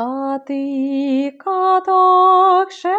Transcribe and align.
А 0.00 0.38
ты 0.46 1.34
каток 1.42 2.70
шэры, 2.70 2.94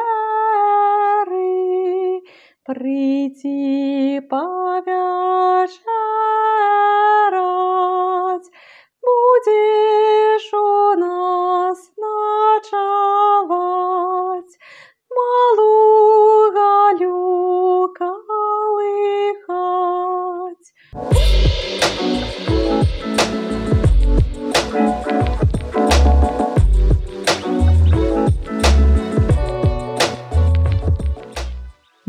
прыйдзі 2.68 4.20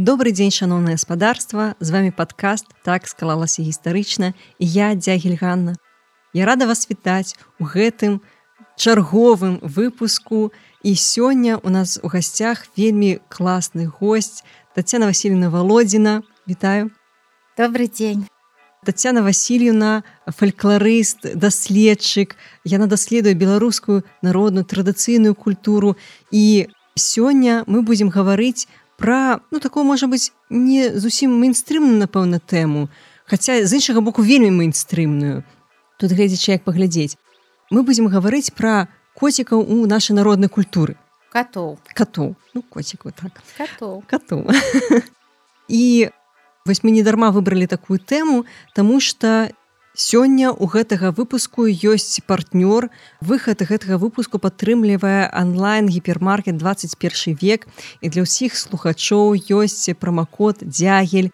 Добрый 0.01 0.33
дзень 0.33 0.49
шаноўнае 0.49 0.95
гаспадарства 0.97 1.75
з 1.77 1.93
вами 1.93 2.09
падкаст 2.09 2.65
так 2.89 3.05
склалася 3.05 3.61
гістарычна 3.61 4.33
і 4.57 4.65
я 4.65 4.95
дзягельганна 4.97 5.77
Я 6.33 6.47
рада 6.49 6.65
вас 6.65 6.89
вітаць 6.89 7.37
у 7.61 7.69
гэтым 7.69 8.25
чарговым 8.81 9.61
выпуску. 9.61 10.57
І 10.81 10.97
сёння 10.97 11.61
у 11.61 11.69
нас 11.69 12.01
у 12.03 12.09
гасцях 12.09 12.65
вельмі 12.81 13.21
класны 13.29 13.93
гость 14.01 14.41
Тацяна 14.75 15.05
Васильевна 15.05 15.53
володзіна. 15.53 16.23
Вітаю. 16.48 16.91
Добрый 17.59 17.93
дзень 17.93 18.25
Тацяна 18.87 19.21
Васильевна 19.21 20.03
фальклорыст 20.25 21.37
даследчык. 21.37 22.41
Яна 22.65 22.87
даследуе 22.87 23.35
беларускую 23.35 24.05
народную 24.23 24.65
традыцыйную 24.65 25.35
культуру. 25.35 25.98
І 26.33 26.73
сёння 26.97 27.65
мы 27.67 27.83
будзем 27.83 28.09
гаварыць 28.09 28.64
пра 29.01 29.41
ну 29.51 29.59
такое 29.65 29.84
можа 29.84 30.06
быць 30.06 30.31
не 30.51 30.93
зусім 30.95 31.33
мейнстрымную 31.41 31.97
напэўна 32.05 32.39
тэму 32.39 32.89
хаця 33.25 33.65
з 33.65 33.81
іншага 33.81 34.05
боку 34.05 34.23
вельмі 34.23 34.53
мейнстрымную 34.61 35.41
тут 36.01 36.17
гледзячы 36.17 36.57
як 36.57 36.65
паглядзець. 36.65 37.20
Мы 37.70 37.84
будзем 37.84 38.09
гаварыць 38.09 38.51
пра 38.57 38.89
коцікаў 39.15 39.61
у 39.61 39.84
нашай 39.87 40.17
народнай 40.17 40.48
культуры. 40.48 40.97
Катоў. 41.31 41.77
Катоў. 41.95 42.34
Ну 42.57 42.62
коціку 42.62 43.12
так. 43.12 43.37
Катоў. 43.55 44.03
Катоў. 44.09 44.48
І 45.69 46.11
вось 46.67 46.83
мы 46.83 46.91
не 46.91 47.05
дарма 47.07 47.31
выбралі 47.31 47.69
такую 47.69 48.01
тэму 48.01 48.45
тому 48.75 48.98
что 48.98 49.53
сёння 49.94 50.52
у 50.52 50.66
гэтага 50.66 51.10
выпуску 51.10 51.66
ёсць 51.66 52.20
партнёр. 52.27 52.91
Выхад 53.20 53.62
гэтага 53.62 53.98
выпуску 53.98 54.38
падтрымлівае 54.38 55.30
онлайн 55.34 55.88
гіпермаркет 55.88 56.56
21 56.56 57.38
век. 57.41 57.66
І 58.00 58.08
для 58.08 58.22
ўсіх 58.22 58.56
слухачоў 58.56 59.34
ёсць 59.34 59.91
прамакод 59.98 60.62
дзягель 60.62 61.30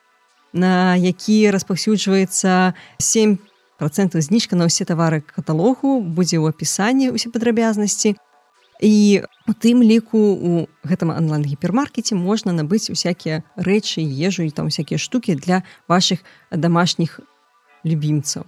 на 0.56 0.96
які 0.96 1.50
распаўсюджваецца 1.52 2.72
7 2.98 3.38
процентаў 3.78 4.24
зніжка 4.24 4.56
на 4.56 4.66
ўсе 4.66 4.88
тавары 4.88 5.20
каталогу 5.20 6.00
будзе 6.00 6.40
ў 6.40 6.48
апісанні 6.48 7.12
усе 7.12 7.28
падрабязнасці. 7.28 8.16
І 8.80 9.24
у 9.48 9.52
тым 9.52 9.80
ліку 9.80 10.18
у 10.18 10.50
гэтым 10.84 11.12
онлайн 11.12 11.44
гіпермаркеце 11.44 12.16
можна 12.16 12.52
набыць 12.52 12.92
усякія 12.92 13.44
рэчы 13.56 14.04
ежу 14.04 14.44
і 14.44 14.52
там 14.52 14.68
усякія 14.72 14.98
штукі 15.00 15.36
для 15.36 15.62
ваших 15.88 16.24
домашніх 16.52 17.20
любімцаў 17.84 18.46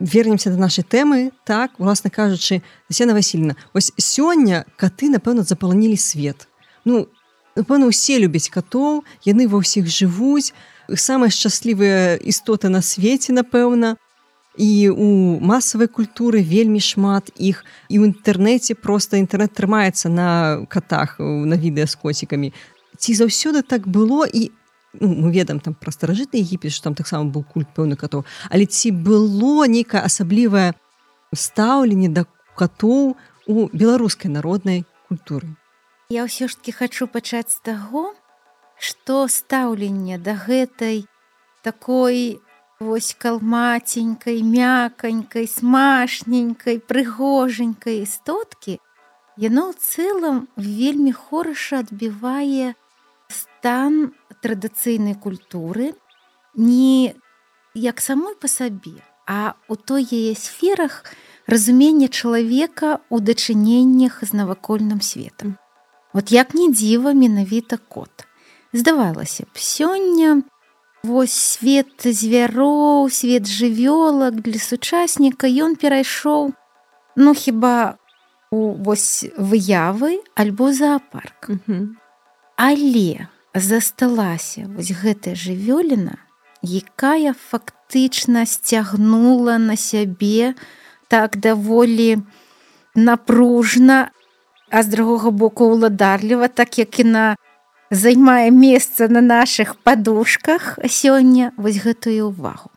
вернемся 0.00 0.50
до 0.50 0.56
нашай 0.56 0.84
тэмы 0.84 1.32
так 1.44 1.72
уласна 1.78 2.10
кажучы 2.10 2.62
Сена 2.90 3.14
Васильевна 3.14 3.56
ось 3.74 3.92
сёння 3.98 4.64
каты 4.76 5.10
напэўна 5.10 5.42
запаланілі 5.42 5.96
свет. 5.96 6.48
Ну 6.84 7.08
напэўна 7.56 7.86
усе 7.86 8.18
любяць 8.18 8.48
катоў 8.48 9.04
яны 9.26 9.48
ва 9.48 9.58
ўсіх 9.58 9.90
жывуць. 9.90 10.54
Самыя 10.88 11.30
шчаслівыя 11.30 12.16
істоты 12.22 12.68
на 12.70 12.80
свеце 12.80 13.32
напэўна. 13.34 13.98
І 14.58 14.90
у 14.90 15.38
масавай 15.38 15.86
культуры 15.86 16.42
вельмі 16.42 16.82
шмат 16.82 17.30
іх. 17.38 17.62
І 17.90 17.98
ў 18.02 18.10
інтэрнэце 18.10 18.74
просто 18.74 19.18
інтэрнет 19.18 19.54
трымаецца 19.54 20.10
на 20.10 20.62
катах 20.66 21.18
на 21.18 21.54
відэа 21.54 21.86
з 21.86 21.94
коцікамі. 21.94 22.54
Ці 22.98 23.14
заўсёды 23.14 23.62
так 23.62 23.86
было? 23.86 24.26
І 24.26 24.50
ну, 25.00 25.08
мы 25.08 25.32
ведам 25.32 25.60
там 25.60 25.74
пра 25.74 25.92
старажытны 25.92 26.40
егіпет 26.42 26.72
што 26.72 26.90
там 26.90 26.94
таксама 26.94 27.30
быў 27.30 27.44
культ 27.44 27.70
пэўны 27.76 27.96
катоў 27.96 28.24
але 28.50 28.66
ці 28.66 28.90
было 28.90 29.66
нейкае 29.66 30.02
асаблівае 30.02 30.72
стаўленне 31.34 32.08
да 32.08 32.24
катоў 32.56 33.16
у 33.48 33.68
беларускай 33.72 34.30
народнай 34.30 34.84
культуры. 35.08 35.48
Я 36.10 36.24
ўсё 36.24 36.48
ж 36.48 36.56
таки 36.56 36.72
хочу 36.72 37.06
пачаць 37.06 37.52
з 37.52 37.60
таго 37.62 38.14
што 38.78 39.28
стаўленне 39.28 40.18
да 40.18 40.34
гэтай 40.36 41.06
такой 41.62 42.38
Вось 42.80 43.16
калмаценькай, 43.18 44.42
мяканькай, 44.42 45.48
смашненькай, 45.50 46.78
прыгожанькай 46.78 48.06
істоткі, 48.06 48.78
яно 49.34 49.64
ў 49.70 49.82
цэлым 49.82 50.38
вельмі 50.54 51.10
хораша 51.10 51.82
адбівае 51.82 52.78
стан 53.26 54.14
традыцыйнай 54.42 55.14
культуры 55.14 55.94
не 56.54 57.14
як 57.74 58.00
самой 58.00 58.34
па 58.34 58.48
сабе, 58.48 59.02
а 59.26 59.54
у 59.68 59.76
той 59.76 60.04
яе 60.04 60.34
сферах 60.34 61.04
разумення 61.46 62.08
чалавека 62.08 63.00
ў 63.10 63.16
дачыненнях 63.20 64.22
з 64.22 64.32
навакольным 64.32 65.00
светам. 65.00 65.58
Вот 66.12 66.32
як 66.32 66.54
не 66.54 66.72
дзіва 66.72 67.12
менавіта 67.12 67.76
кот. 67.76 68.26
Здавалася 68.72 69.44
б, 69.44 69.56
сёння, 69.56 70.42
Вось 71.04 71.32
свет 71.32 72.02
звяроў, 72.02 73.08
свет 73.08 73.46
жывёлак 73.46 74.42
для 74.42 74.58
сучасніка 74.58 75.46
ён 75.46 75.78
перайшоў 75.78 76.50
ну 77.18 77.34
хіба 77.34 77.98
у 78.50 78.72
вось 78.74 79.26
выявы 79.36 80.22
альбо 80.34 80.72
зоапарк. 80.72 81.50
Але 82.56 83.28
засталася 83.54 84.68
вось 84.68 84.92
гэтая 84.92 85.34
жывёліна, 85.34 86.18
якая 86.62 87.32
фактычна 87.32 88.44
сцягнула 88.46 89.58
на 89.58 89.76
сябе 89.76 90.54
так 91.08 91.36
даволі 91.36 92.22
напружна, 92.94 94.10
а 94.70 94.82
з 94.82 94.86
другога 94.86 95.30
боку 95.30 95.72
ўладарліва, 95.72 96.48
так 96.48 96.78
як 96.78 97.00
і 97.00 97.04
на 97.04 97.36
займае 97.90 98.50
месца 98.50 99.08
на 99.08 99.20
наших 99.20 99.76
падушках 99.80 100.78
сёння 100.84 101.52
вось 101.56 101.80
гэтую 101.80 102.36
ўвагу. 102.36 102.68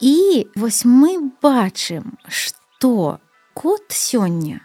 І 0.00 0.50
вось 0.56 0.84
мы 0.84 1.32
бачым, 1.40 2.18
што 2.28 3.20
кот 3.54 3.88
сёння 3.88 4.60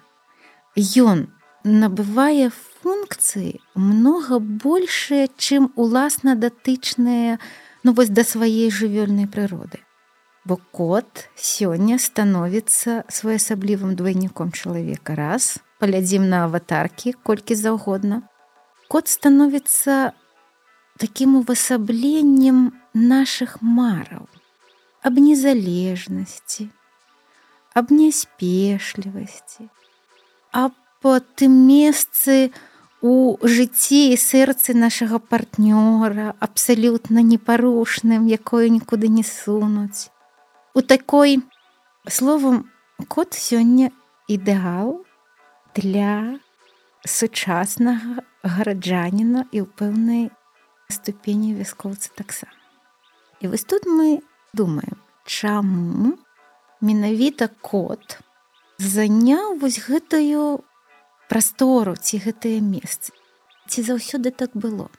ён 0.75 1.31
набывае 1.67 2.49
функцыі 2.81 3.59
многа 3.75 4.39
большыя, 4.39 5.27
чым 5.37 5.71
уласна 5.75 6.35
датычныя 6.35 7.37
ну 7.83 7.93
вось 7.93 8.09
да 8.09 8.23
сваёй 8.23 8.71
жывёльнай 8.71 9.27
прыроды. 9.27 9.83
Бо 10.47 10.57
кот 10.71 11.27
сёння 11.35 11.99
становіцца 11.99 13.03
своеасаблівым 13.11 13.99
двайніком 13.99 14.55
чалавека 14.55 15.15
раз, 15.19 15.59
палядзім 15.79 16.29
на 16.31 16.47
аватаркі 16.47 17.13
колькі 17.23 17.55
заўгодна, 17.55 18.23
Кот 18.87 19.09
становится 19.09 20.13
таким 20.97 21.35
увасабленнем 21.35 22.71
наших 22.93 23.61
мараў, 23.61 24.29
аб 25.03 25.19
незалежнасці, 25.19 26.69
аб 27.75 27.91
няспешлівасці, 27.91 29.67
а 30.55 30.71
по 31.01 31.19
тым 31.19 31.53
месцы 31.67 32.51
у 33.01 33.37
жыцці 33.43 33.99
і 34.13 34.17
сэрцы 34.17 34.73
нашага 34.73 35.19
партнёра 35.19 36.33
абсалютна 36.39 37.21
непарушным, 37.21 38.25
якое 38.25 38.69
нікуды 38.73 39.07
не 39.07 39.23
сунуць. 39.23 40.09
У 40.73 40.81
такой 40.81 41.43
словам 42.09 42.69
кот 43.07 43.33
сёння 43.33 43.91
ідэал 44.27 45.05
для 45.77 46.41
сучаснага 47.05 48.25
гараджаніна 48.43 49.45
і 49.51 49.61
ў 49.61 49.67
пэўнай 49.77 50.23
ступені 50.89 51.53
вяскоўцы 51.53 52.09
таксама. 52.15 52.57
І 53.39 53.47
вось 53.47 53.63
тут 53.63 53.85
мы 53.85 54.25
думаем, 54.53 54.97
чаму 55.25 56.17
менавіта 56.81 57.49
кот 57.61 58.17
заняў 58.77 59.57
вось 59.61 59.77
гэтую 59.85 60.65
прастору 61.29 61.95
ці 61.95 62.17
гэтае 62.23 62.59
месцы. 62.61 63.13
Ці 63.67 63.83
заўсёды 63.83 64.31
так 64.31 64.55
было. 64.55 64.89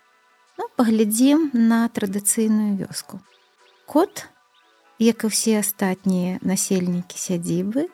Ну, 0.59 0.69
паглядзім 0.77 1.51
на 1.55 1.89
традыцыйную 1.89 2.77
вёску. 2.77 3.21
Кот, 3.87 4.27
як 4.99 5.25
і 5.25 5.33
ўсе 5.33 5.61
астатнія 5.61 6.39
насельнікі 6.43 7.17
сядзібы, 7.17 7.89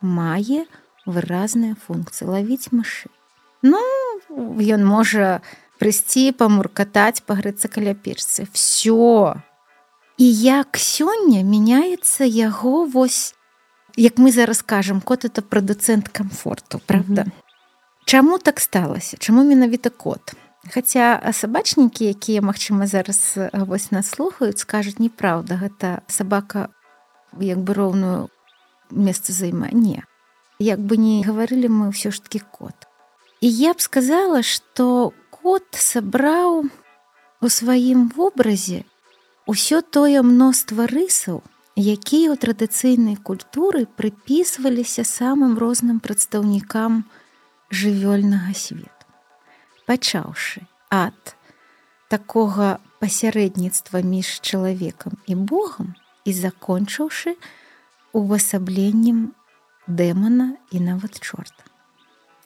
мае 0.00 0.64
выразныя 1.06 1.76
функцыі 1.76 2.28
лавіць 2.28 2.72
мышы 2.72 3.08
ну 3.62 3.80
ён 4.76 4.84
можа 4.84 5.40
прыйсці 5.80 6.32
памуркатаць 6.36 7.22
пагрэцца 7.26 7.70
каля 7.72 7.94
печцы 7.94 8.46
все 8.52 9.40
і 10.18 10.26
як 10.26 10.76
сёння 10.76 11.42
мяняецца 11.46 12.26
яго 12.26 12.84
вось 12.84 13.34
як 13.96 14.18
мы 14.18 14.32
зараз 14.32 14.62
кажам 14.62 15.00
кот 15.00 15.24
это 15.24 15.42
прадуцэнт 15.42 16.08
комфорту 16.08 16.80
правда 16.86 17.22
mm 17.22 17.30
-hmm. 17.30 17.45
Чаму 18.06 18.38
так 18.38 18.60
сталася? 18.60 19.16
Чаму 19.16 19.42
менавіта 19.44 19.90
кот? 19.90 20.38
Хаця 20.70 21.18
сабачнікі 21.34 22.06
якія 22.06 22.38
магчыма 22.38 22.86
зараз 22.86 23.34
вось 23.66 23.90
нас 23.90 24.06
слухаюць 24.14 24.62
скажуць 24.62 25.02
неправда 25.02 25.58
гэта 25.58 26.06
сабака 26.06 26.70
як 27.34 27.58
бы 27.58 27.74
роўную 27.74 28.30
месца 28.94 29.34
займа 29.34 29.74
не 29.74 30.06
як 30.62 30.78
бы 30.78 30.94
не 31.02 31.26
гаварылі 31.26 31.66
мы 31.66 31.90
ўсё 31.90 32.14
ж 32.14 32.22
таки 32.22 32.38
кот. 32.38 32.86
І 33.42 33.50
я 33.50 33.74
б 33.74 33.82
сказала 33.82 34.46
что 34.46 35.10
кот 35.34 35.66
сабраў 35.74 36.70
у 37.42 37.46
сваім 37.50 38.14
вобразе 38.14 38.86
ўсё 39.50 39.82
тое 39.82 40.22
мноства 40.22 40.86
рысаў 40.86 41.42
якія 41.74 42.30
ў 42.30 42.38
традыцыйнай 42.38 43.18
культуры 43.18 43.90
прыпісваліся 43.98 45.02
самым 45.02 45.58
розным 45.58 45.98
прадстаўнікам 45.98 47.02
жывёльнага 47.70 48.54
свету. 48.54 49.06
Пачаўшы 49.86 50.66
ад 50.90 51.36
такога 52.08 52.78
пасярэдніцтва 53.00 54.02
між 54.02 54.40
чалавекам 54.40 55.18
і 55.26 55.34
Богом 55.34 55.94
і 56.24 56.32
закончыўшы 56.32 57.36
увасабленнем 58.12 59.32
дэмана 59.86 60.56
і 60.70 60.80
нават 60.80 61.20
чорта. 61.20 61.66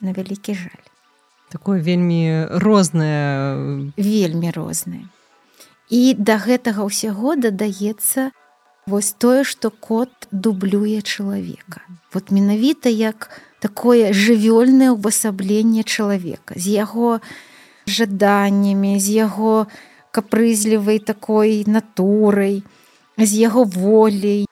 На 0.01 0.13
вялікі 0.13 0.55
жаль. 0.55 0.87
Такое 1.49 1.81
вельмі 1.81 2.47
рознае. 2.63 3.93
Вельмі 3.97 4.51
рознае. 4.51 5.05
І 5.91 6.15
да 6.15 6.39
гэтага 6.39 6.87
ўсяго 6.87 7.35
дадаецца 7.35 8.31
вось 8.87 9.13
тое 9.13 9.45
што 9.45 9.71
кот 9.71 10.29
дублюе 10.31 11.03
чалавека. 11.03 11.83
Вот 12.15 12.31
менавіта 12.31 12.89
як 12.89 13.31
такое 13.61 14.13
жывёльнае 14.17 14.91
ўвасабленне 14.97 15.85
чалавека 15.85 16.57
з 16.57 16.77
яго 16.81 17.21
жаданнямі 17.87 18.99
з 18.99 19.17
яго 19.21 19.55
капрызлівай 20.11 20.99
такой 20.99 21.65
натурай 21.67 22.63
з 23.17 23.33
яго 23.37 23.65
волей 23.65 24.47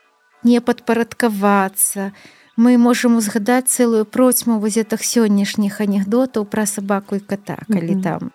не 0.45 0.61
падпарадкавацца. 0.61 2.13
Мы 2.59 2.77
можам 2.77 3.17
узгадаць 3.17 3.71
цэлую 3.71 4.05
процьму 4.05 4.59
вазетах 4.59 5.05
сённяшніх 5.07 5.81
анекдотаў 5.81 6.45
пра 6.45 6.67
сабаку 6.67 7.17
і 7.17 7.21
кота, 7.21 7.59
калі 7.69 7.95
mm 7.95 7.99
-hmm. 7.99 8.03
там 8.03 8.31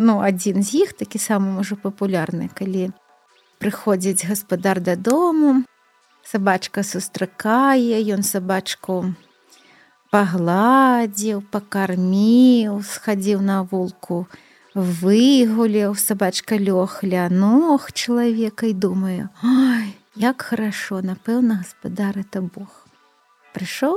ну, 0.00 0.18
адзін 0.18 0.62
з 0.62 0.74
іх 0.74 0.92
такі 0.92 1.18
самы 1.18 1.52
можа 1.60 1.76
папулярны, 1.76 2.48
калі 2.54 2.90
прыходзіць 3.60 4.24
гаспадар 4.24 4.80
дадому, 4.80 5.62
сабачка 6.24 6.82
сустракае, 6.82 8.00
ён 8.16 8.22
сабачку 8.22 9.14
пагладзіў, 10.10 11.42
пакарміў, 11.54 12.82
схадзіў 12.82 13.40
на 13.40 13.62
вулку, 13.62 14.26
выгуляў 14.74 15.94
сабачка 15.94 16.58
лёг 16.58 17.00
ля 17.02 17.30
ног 17.30 17.90
чалавека 17.92 18.66
і 18.66 18.74
думаю: 18.74 19.28
Ой, 19.42 19.96
Як 20.16 20.42
хорошо, 20.42 21.00
напэўна, 21.00 21.62
гаспадар 21.62 22.18
это 22.18 22.42
Бог. 22.42 22.86
Прыйшоў 23.54 23.94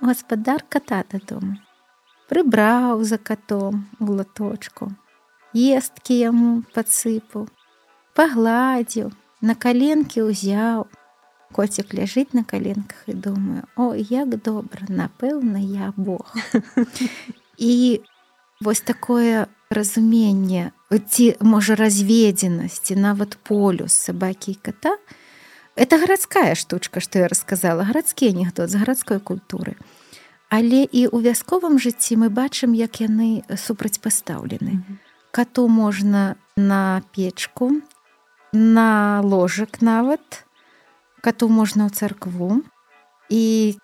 гаспадар 0.00 0.64
ката 0.66 1.04
дадому. 1.12 1.58
Прыбраў 2.32 3.04
за 3.04 3.18
катом 3.18 3.84
у 4.00 4.16
латочку. 4.16 4.88
Есткі 5.52 6.16
яму 6.16 6.62
падсыпаў, 6.72 7.46
пагладзіў, 8.16 9.12
на 9.44 9.54
каленкі 9.54 10.24
ўзяў. 10.26 10.88
Коцік 11.52 11.94
ляжыць 11.94 12.32
на 12.32 12.44
каленках 12.44 13.04
і 13.06 13.14
думаю: 13.14 13.62
О, 13.76 13.94
як 13.94 14.42
добра, 14.42 14.86
напэўна, 14.88 15.58
я 15.58 15.92
Бог. 15.96 16.36
І 17.58 18.00
вось 18.60 18.80
такое 18.80 19.46
разуменне 19.70 20.72
ці 21.08 21.36
можа 21.40 21.74
разведзенасці, 21.74 22.96
нават 22.96 23.36
полюс 23.42 23.92
сабакі 23.92 24.52
і 24.52 24.54
ката, 24.54 24.96
это 25.76 25.98
гарадская 25.98 26.54
штучка 26.54 27.00
што 27.00 27.24
я 27.24 27.28
рассказала 27.28 27.84
гарадскі 27.88 28.28
анекдот 28.28 28.70
з 28.70 28.76
гарадской 28.76 29.20
культуры 29.20 29.76
але 30.50 30.82
і 30.84 31.06
ў 31.08 31.18
вясковым 31.24 31.78
жыцці 31.78 32.20
мы 32.20 32.28
бачым 32.28 32.74
як 32.74 33.00
яны 33.00 33.46
супрацьпастаўлены 33.56 34.72
mm 34.76 34.82
-hmm. 34.82 34.96
кату 35.30 35.68
можна 35.68 36.34
на 36.56 37.02
печку 37.16 37.80
на 38.52 39.20
ложак 39.20 39.82
нават 39.82 40.44
кату 41.20 41.48
можна 41.48 41.86
ў 41.86 41.94
царкву 41.94 42.62
і 43.28 43.76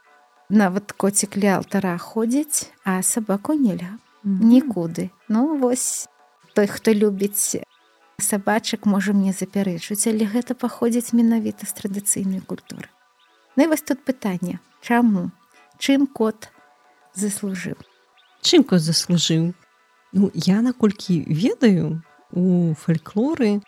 нават 0.48 0.92
коцік 0.92 1.36
ля 1.36 1.56
алтара 1.60 1.98
ходзіць 1.98 2.72
а 2.84 3.02
сабаку 3.02 3.54
нельга 3.54 3.98
mm 4.24 4.32
-hmm. 4.32 4.40
нікуды 4.52 5.10
ну 5.28 5.56
вось 5.58 6.08
той 6.54 6.66
хто 6.66 6.94
любіць 6.94 7.60
сабачак 8.18 8.86
можа 8.86 9.12
мне 9.12 9.32
запярэчыць, 9.32 10.08
але 10.08 10.24
гэта 10.24 10.54
паходзіць 10.54 11.12
менавіта 11.12 11.66
з 11.66 11.72
традыцыйнай 11.76 12.40
культуры. 12.40 12.88
Ну 13.56 13.64
і 13.64 13.66
вось 13.68 13.84
тут 13.84 14.04
пытанне, 14.04 14.58
чаму 14.80 15.30
чым 15.78 16.06
кот 16.06 16.48
заслужыў? 17.14 17.76
Чым 18.40 18.64
кот 18.64 18.80
заслужыў? 18.80 19.52
Ну, 20.12 20.30
я 20.34 20.62
наколькі 20.62 21.24
ведаю 21.28 22.02
у 22.32 22.74
фальклоры 22.74 23.60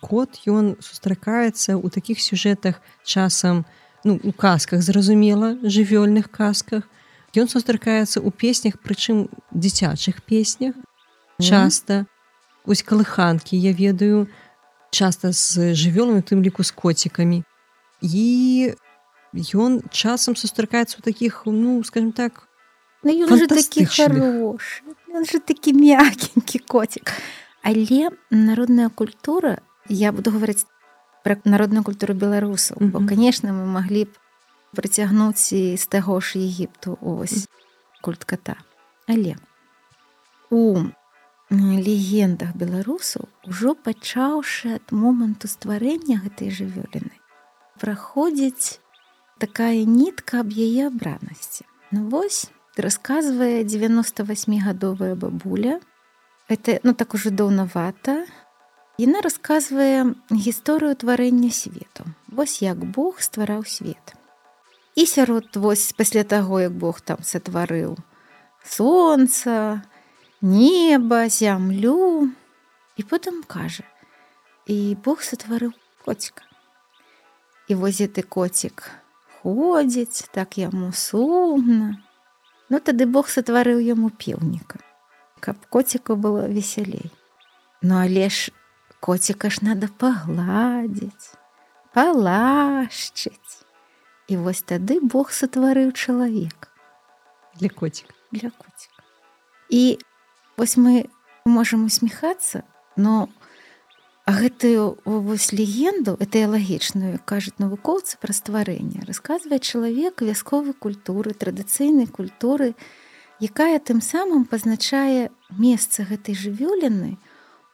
кот 0.00 0.40
ён 0.46 0.76
сустракаецца 0.80 1.76
ў 1.76 1.86
такіх 1.90 2.20
сюжэтах 2.20 2.80
часам 3.04 3.64
ну, 4.04 4.20
у 4.22 4.32
казках 4.32 4.82
зразумела 4.82 5.56
жывёльных 5.62 6.30
казках. 6.30 6.84
Ён 7.36 7.48
сустракаецца 7.48 8.22
ў 8.22 8.30
песнях, 8.32 8.80
прычым 8.80 9.28
дзіцячых 9.52 10.22
песнях. 10.22 10.74
Часта. 11.40 12.06
Ось 12.64 12.82
калыханкі 12.82 13.56
я 13.56 13.72
ведаю 13.72 14.26
часта 14.90 15.32
з 15.32 15.74
жывёламі 15.76 16.22
тым 16.22 16.40
ліку 16.40 16.64
з 16.64 16.72
коцікамі. 16.72 17.44
І 18.00 18.74
ён 19.36 19.82
часам 19.90 20.36
сустракаецца 20.36 20.98
ў 20.98 21.02
такіх 21.04 21.44
ну 21.46 21.82
скажем 21.84 22.12
так 22.12 22.48
ну, 23.02 23.36
же 23.36 23.46
такі 23.46 23.84
хорош 23.84 24.82
же 25.28 25.38
такі 25.38 25.72
мякенькі 25.72 26.58
коцік 26.58 27.12
але 27.62 28.10
народная 28.30 28.88
культура 28.88 29.58
я 29.88 30.12
буду 30.12 30.30
гаварыць 30.30 30.66
пра 31.24 31.36
народную 31.44 31.84
культуру 31.84 32.14
беларусаў 32.14 32.76
mm 32.78 32.86
-hmm. 32.86 32.90
бо 32.90 33.08
конечно 33.08 33.50
мы 33.52 33.66
маглі 33.66 34.04
б 34.04 34.08
прыцягнуць 34.76 35.52
і 35.52 35.76
з 35.76 35.86
таго 35.86 36.20
ж 36.20 36.38
егіпту 36.38 36.98
ось 37.00 37.48
культ 38.02 38.24
кота. 38.24 38.56
Але 39.08 39.36
у 40.50 40.84
легендах 41.50 42.56
беларусаў 42.56 43.28
ужо 43.46 43.74
пачаўшы 43.74 44.74
ад 44.74 44.92
моманту 44.92 45.48
стварэння 45.48 46.18
гэтай 46.24 46.50
жывёліны 46.50 47.14
праходзіць 47.78 48.78
такая 49.38 49.84
нітка 49.86 50.40
аб 50.40 50.50
яе 50.50 50.86
абранасці 50.90 51.64
ну 51.92 52.08
вось 52.10 52.50
расказвае 52.76 53.64
98гадовая 53.64 55.14
бабуля. 55.14 55.80
Это 56.48 56.78
ну 56.82 56.94
так 56.94 57.14
ужо 57.14 57.30
даўнавата 57.30 58.26
яна 58.98 59.20
расказвае 59.20 60.14
гісторыю 60.30 60.96
тварэння 60.96 61.50
свету 61.50 62.06
вось 62.28 62.62
як 62.62 62.84
Бог 62.84 63.20
ствараў 63.20 63.64
свет 63.64 64.16
і 64.94 65.06
сярод 65.06 65.56
вось 65.56 65.92
пасля 65.92 66.24
таго 66.24 66.60
як 66.60 66.72
Бог 66.72 67.00
там 67.00 67.22
сатварыў 67.22 67.96
солнца 68.64 69.82
неба, 70.40 71.28
зямлю 71.28 72.30
і 72.96 73.02
потым 73.02 73.42
кажа: 73.46 73.84
І 74.66 74.96
Бог 75.04 75.22
сотварыў 75.22 75.72
коціка. 76.04 76.42
І 77.68 77.74
вось 77.74 78.00
ты 78.00 78.22
коцік 78.22 78.90
ходзіць, 79.42 80.26
так 80.32 80.58
яму 80.58 80.92
сумна. 80.92 82.02
Ну 82.68 82.78
тады 82.80 83.06
Бог 83.06 83.28
сотварыў 83.28 83.78
яму 83.78 84.10
пеўніка, 84.10 84.78
каб 85.40 85.56
коціку 85.70 86.16
было 86.16 86.48
весялей. 86.48 87.10
Ну 87.82 87.98
але 87.98 88.28
ж 88.28 88.52
коціка 89.00 89.50
ж 89.50 89.62
надо 89.62 89.88
пагладзіць, 89.98 91.36
палашчыць. 91.94 93.62
І 94.26 94.36
вось 94.42 94.62
тады 94.66 94.98
Бог 95.00 95.30
сотварыў 95.30 95.92
чалавек 95.92 96.68
для 97.54 97.68
коцік 97.68 98.10
для 98.32 98.50
коціка. 98.50 99.02
І 99.70 99.98
Вось 100.56 100.76
мы 100.76 101.04
можам 101.44 101.84
усміхацца, 101.84 102.64
но 102.96 103.28
гэтую 104.26 104.96
вось 105.04 105.52
легенду 105.52 106.16
этыялагічную 106.18 107.20
кажуць 107.24 107.60
навукоўцы 107.62 108.16
пра 108.18 108.32
стварэнне 108.32 109.04
расказвае 109.06 109.60
чалавек 109.60 110.24
вясковай 110.24 110.72
культуры 110.72 111.36
традыцыйнай 111.36 112.08
культуры 112.08 112.72
якая 113.38 113.78
тым 113.78 114.00
самым 114.00 114.48
пазначае 114.50 115.30
месца 115.54 116.08
гэтай 116.08 116.34
жывёліны 116.34 117.20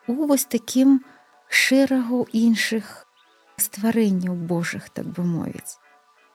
у 0.06 0.26
вось 0.26 0.44
такім 0.44 1.00
шэрагу 1.48 2.26
іншых 2.32 3.06
стварэнняў 3.60 4.34
Божых 4.34 4.88
так 4.90 5.06
бы 5.06 5.24
мовіць. 5.24 5.78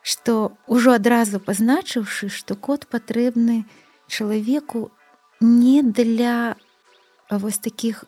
Што 0.01 0.55
ўжо 0.67 0.95
адразу 0.95 1.39
пазначыўшы 1.43 2.29
што 2.29 2.55
кот 2.55 2.87
патрэбны 2.87 3.65
чалавеку 4.07 4.91
не 5.41 5.81
для 5.83 6.55
вось 7.29 7.59
такіх 7.59 8.05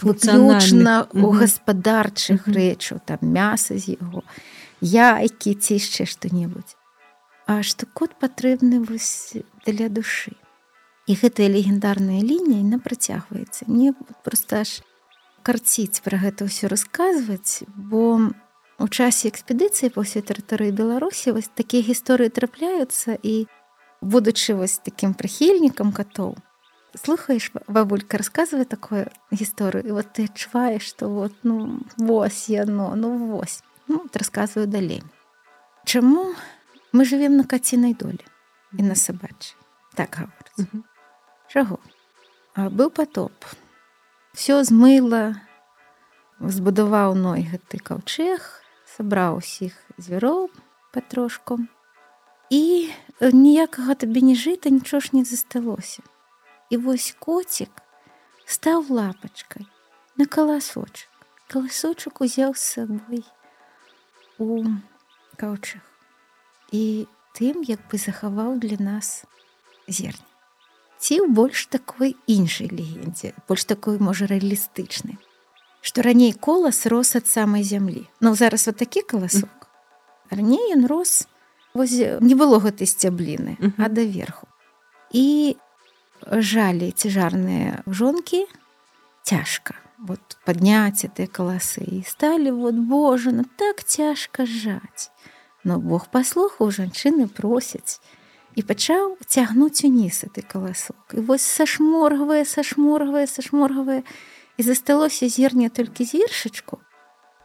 выключна 0.00 1.08
у 1.12 1.32
гаспадарчых 1.32 2.46
рэчаў 2.48 3.00
там 3.06 3.24
мяса 3.24 3.76
з 3.78 3.96
яго 3.96 4.24
яйкі 4.80 5.54
ці 5.54 5.76
яшчэ 5.76 6.04
што-небудзь. 6.08 6.76
А 7.46 7.62
што 7.62 7.86
кот 7.86 8.16
патрэбны 8.20 8.84
вось 8.84 9.36
для 9.66 9.88
душы. 9.88 10.36
І 11.06 11.16
гэтая 11.18 11.48
легендарная 11.48 12.20
лінія 12.20 12.62
на 12.62 12.78
працягваецца. 12.78 13.66
Мне 13.66 13.92
просто 14.24 14.62
аж 14.62 14.80
карціць 15.42 16.02
пра 16.04 16.20
гэта 16.20 16.48
ўсё 16.48 16.68
расказваць 16.72 17.64
бо 17.74 18.32
у 18.80 18.86
часе 18.88 19.32
экспедыцыі 19.32 19.92
па 19.94 20.04
ўсёй 20.04 20.24
тэрыторыі 20.24 20.76
беларусі 20.76 21.36
вось 21.36 21.50
такія 21.54 21.84
гісторыі 21.86 22.32
трапляюцца 22.32 23.16
і 23.16 23.46
будучы 24.00 24.56
вось 24.56 24.78
такім 24.84 25.16
прыхільнікам 25.16 25.92
катоў 25.92 26.36
слухаеш 26.94 27.50
бабулька 27.68 28.18
рассказывае 28.18 28.64
такое 28.64 29.10
гісторыю 29.30 29.86
і 29.86 29.92
вот 29.92 30.12
ты 30.12 30.24
адчуваеш 30.30 30.82
что 30.82 31.08
вот 31.08 31.32
ну 31.42 31.80
вось 31.96 32.48
яно 32.48 32.94
ну 32.94 33.16
вось. 33.30 33.62
Ну, 33.90 34.06
рассказываю 34.14 34.68
далей. 34.68 35.02
Чаму 35.84 36.34
мы 36.92 37.04
живвем 37.04 37.36
на 37.36 37.44
кацінай 37.44 37.94
долі 37.94 38.22
і 38.78 38.82
на 38.82 38.94
сабачы 38.94 39.58
так 39.98 40.14
гаворыць. 40.14 40.84
Чаго? 41.50 41.80
Быў 42.54 42.90
потоп 42.90 43.32
все 44.32 44.62
змыла 44.64 45.40
збудаваў 46.40 47.18
ной 47.18 47.44
гэты 47.50 47.82
каўчег 47.82 48.46
сабраў 48.96 49.42
усіх 49.42 49.76
звяроў 49.98 50.48
патрошку 50.94 51.58
і 52.50 52.62
ніякага 53.20 53.94
табе 53.94 54.24
не 54.30 54.34
жыта 54.34 54.70
нічого 54.70 55.00
ж 55.00 55.10
не 55.12 55.24
засталося 55.24 56.02
І 56.70 56.76
вось 56.76 57.14
коцік 57.18 57.82
стаў 58.46 58.86
лапачкай 58.94 59.66
на 60.16 60.26
каласочак. 60.26 61.10
Каласочак 61.50 62.20
узяў 62.22 62.54
з 62.54 62.62
сабой 62.62 63.24
у 64.38 64.62
каўчах 65.34 65.82
і 66.70 67.10
тым 67.34 67.66
як 67.66 67.82
бы 67.90 67.98
захаваў 67.98 68.62
для 68.62 68.78
нас 68.78 69.24
зерня. 69.90 70.29
Ці 71.00 71.24
ў 71.24 71.32
больш 71.32 71.66
такой 71.72 72.14
іншай 72.28 72.68
легендзе, 72.68 73.32
больш 73.48 73.64
такой 73.64 73.96
можа 73.96 74.28
рэалістычны. 74.28 75.16
Што 75.80 76.04
раней 76.04 76.36
колас 76.36 76.84
рос 76.84 77.16
ад 77.16 77.24
самай 77.24 77.64
зямлі. 77.64 78.04
Ну 78.20 78.36
зараз 78.36 78.68
вот 78.68 78.76
такі 78.76 79.00
каласок. 79.00 79.72
Раней 80.28 80.76
ён 80.76 80.84
рос 80.84 81.24
воз, 81.72 81.90
не 81.96 82.36
было 82.36 82.60
гэтай 82.60 82.86
сцябліны, 82.86 83.56
а 83.80 83.88
даверху. 83.88 84.46
І 85.10 85.56
жалі 86.28 86.92
цяжарныя 86.92 87.82
жонкі 87.86 88.44
цяжка 89.24 89.74
вот 89.98 90.36
падняць 90.44 91.08
ты 91.16 91.26
каласы 91.26 91.84
і 91.84 92.02
сталі 92.04 92.52
вот 92.56 92.74
божа 92.74 93.32
ну 93.32 93.44
так 93.56 93.84
цяжка 93.84 94.46
жаць 94.46 95.10
но 95.64 95.78
Бог 95.78 96.08
паслухаў 96.08 96.70
жанчыны 96.72 97.28
просяць 97.28 98.00
і 98.54 98.62
пачаў 98.62 99.16
цягнуць 99.26 99.84
уніз 99.84 100.24
ты 100.34 100.42
каласок. 100.42 101.14
І 101.14 101.20
вось 101.20 101.46
сашморгвае 101.46 102.44
сашморгвае 102.44 103.26
сашморгвае 103.26 104.02
і 104.56 104.62
засталося 104.62 105.28
зерня 105.28 105.68
толькі 105.68 106.04
зіршачку 106.04 106.80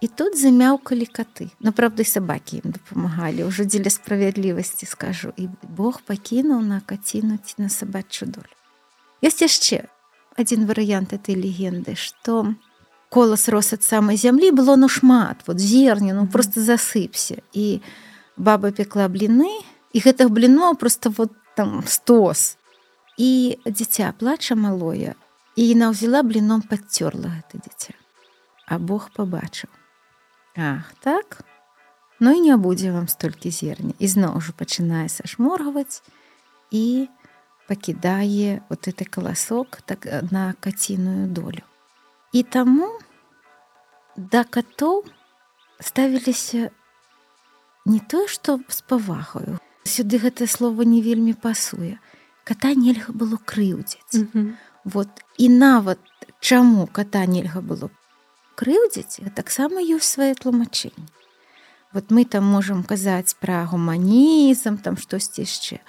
і 0.05 0.07
тут 0.07 0.37
замяўкалі 0.37 1.05
каты. 1.05 1.49
Но 1.59 1.69
ну, 1.69 1.71
правда 1.71 2.03
сабакі 2.03 2.61
ім 2.61 2.77
дапамагалі 2.77 3.49
ўжо 3.49 3.65
дзеля 3.65 3.89
справядлівасці 3.89 4.85
скажу. 4.85 5.33
І 5.33 5.49
Бог 5.65 6.05
пакінуў 6.05 6.61
на 6.61 6.81
каціну 6.85 7.39
ці 7.41 7.55
на 7.57 7.69
сабачу 7.73 8.29
долю. 8.29 8.53
Ёсць 9.25 9.41
яшчэ 9.41 9.89
адзін 10.37 10.69
варыянт 10.69 11.15
этой 11.17 11.33
легенды, 11.33 11.95
што 11.97 12.53
колас 13.09 13.49
рос 13.49 13.73
ад 13.73 13.81
самай 13.81 14.19
зямлі 14.19 14.51
было 14.51 14.75
ну 14.75 14.91
шмат, 14.91 15.41
вот 15.47 15.57
зерня, 15.57 16.13
ну 16.13 16.27
просто 16.27 16.61
засыпся. 16.61 17.41
І 17.49 17.81
баба 18.37 18.69
пекла 18.69 19.07
бліны 19.07 19.63
і 19.95 20.03
гэтых 20.03 20.29
бліноў 20.35 20.75
просто 20.75 21.09
вот 21.15 21.31
там 21.55 21.79
стос. 21.87 22.57
І 23.15 23.55
дзіця 23.63 24.11
плача 24.19 24.59
малое, 24.59 25.15
і 25.55 25.61
яна 25.63 25.95
ўзяла 25.95 26.19
бліном 26.27 26.67
падцёрла 26.67 27.31
гэта 27.31 27.63
дзіця. 27.63 27.95
А 28.67 28.75
Бог 28.75 29.07
пабачыў. 29.15 29.71
Ах 30.59 30.91
так, 30.99 31.45
Ну 32.19 32.31
і 32.31 32.41
не 32.41 32.57
будзе 32.57 32.91
вам 32.91 33.07
столькі 33.07 33.51
зерня. 33.51 33.91
І 33.99 34.07
зноў 34.07 34.39
ужо 34.39 34.55
пачынае 34.55 35.11
сашморгаваць 35.11 35.99
і, 36.71 37.07
пакідае 37.67 38.61
вот 38.69 38.87
это 38.87 39.05
каласок 39.05 39.81
так 39.85 40.05
э, 40.05 40.21
на 40.31 40.53
каціную 40.59 41.27
долю. 41.27 41.65
І 42.31 42.43
таму 42.43 42.87
да 44.15 44.43
катоў 44.43 45.03
ставіліся 45.79 46.69
не 47.85 47.99
тое, 47.99 48.27
што 48.27 48.59
з 48.69 48.81
павагаю. 48.81 49.59
Сюды 49.85 50.17
гэтае 50.17 50.47
слово 50.47 50.81
не 50.83 51.01
вельмі 51.01 51.33
пасуе. 51.33 51.97
Ката 52.43 52.73
нельга 52.73 53.13
было 53.13 53.37
крыўдзіць. 53.37 54.13
Mm 54.13 54.27
-hmm. 54.33 54.53
Вот 54.83 55.09
і 55.37 55.49
нават 55.49 55.99
чаму 56.39 56.87
ката 56.91 57.25
нельга 57.25 57.61
было 57.61 57.89
крыўдзіць, 58.55 59.21
таксама 59.33 59.81
ёсць 59.81 60.15
свае 60.15 60.33
тлумачэнні. 60.33 61.07
Вот 61.93 62.11
мы 62.11 62.25
там 62.25 62.43
можам 62.43 62.83
казаць 62.83 63.35
пра 63.39 63.65
гуманізм, 63.65 64.77
там 64.77 64.97
штосьці 64.97 65.41
яшчэ 65.41 65.79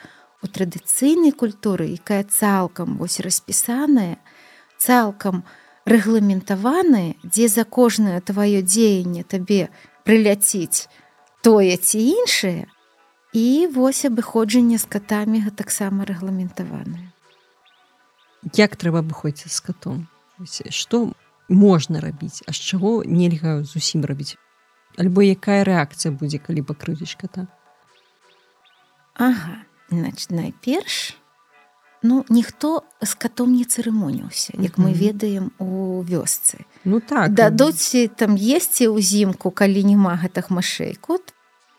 у 0.43 0.47
традыцыйнай 0.47 1.33
культуры, 1.33 1.91
якая 1.91 2.25
цалкам 2.25 2.97
вось 2.97 3.21
распісаная, 3.21 4.19
цалкам 4.79 5.43
рэгламентаваная, 5.85 7.15
дзе 7.25 7.49
за 7.49 7.65
кожнае 7.65 8.21
тваё 8.21 8.63
дзеянне 8.63 9.25
табе 9.25 9.69
прыляціць 10.05 10.87
тое 11.43 11.77
ці 11.77 11.99
іншае, 11.99 12.71
і 13.37 13.69
вось 13.69 14.05
абыходжанне 14.09 14.81
з 14.81 14.89
катамі 14.89 15.45
таксама 15.53 16.09
рэгламентаванае. 16.09 17.13
Як 18.57 18.81
трэба 18.81 19.05
абыходзіць 19.05 19.53
з 19.53 19.61
катом? 19.61 20.09
Што 20.73 21.13
можна 21.53 22.01
рабіць, 22.01 22.41
а 22.49 22.57
з 22.57 22.61
чаго 22.73 23.05
нельга 23.05 23.61
зусім 23.61 24.09
рабіць? 24.09 24.41
Альбо 24.97 25.21
якая 25.21 25.69
рэакцыя 25.69 26.17
будзе, 26.17 26.41
калі 26.41 26.65
пакрыдзіш 26.65 27.21
ката? 27.21 27.47
Ага. 29.13 29.69
Значит, 29.93 30.33
найперш 30.33 31.15
ну 32.03 32.25
ніхто 32.29 32.83
з 33.03 33.15
катом 33.15 33.53
не 33.55 33.65
цырымоніўся 33.65 34.55
як 34.61 34.79
мы 34.79 34.93
ведаем 34.93 35.53
у 35.59 36.03
вёсцы 36.03 36.65
ну 36.85 37.01
так 37.01 37.35
дадуць 37.35 37.97
там 38.17 38.37
есці 38.37 38.93
ўзімку 38.95 39.51
калі 39.51 39.83
няма 39.85 40.17
гэтых 40.21 40.51
мышэй 40.51 40.95
кот 41.01 41.36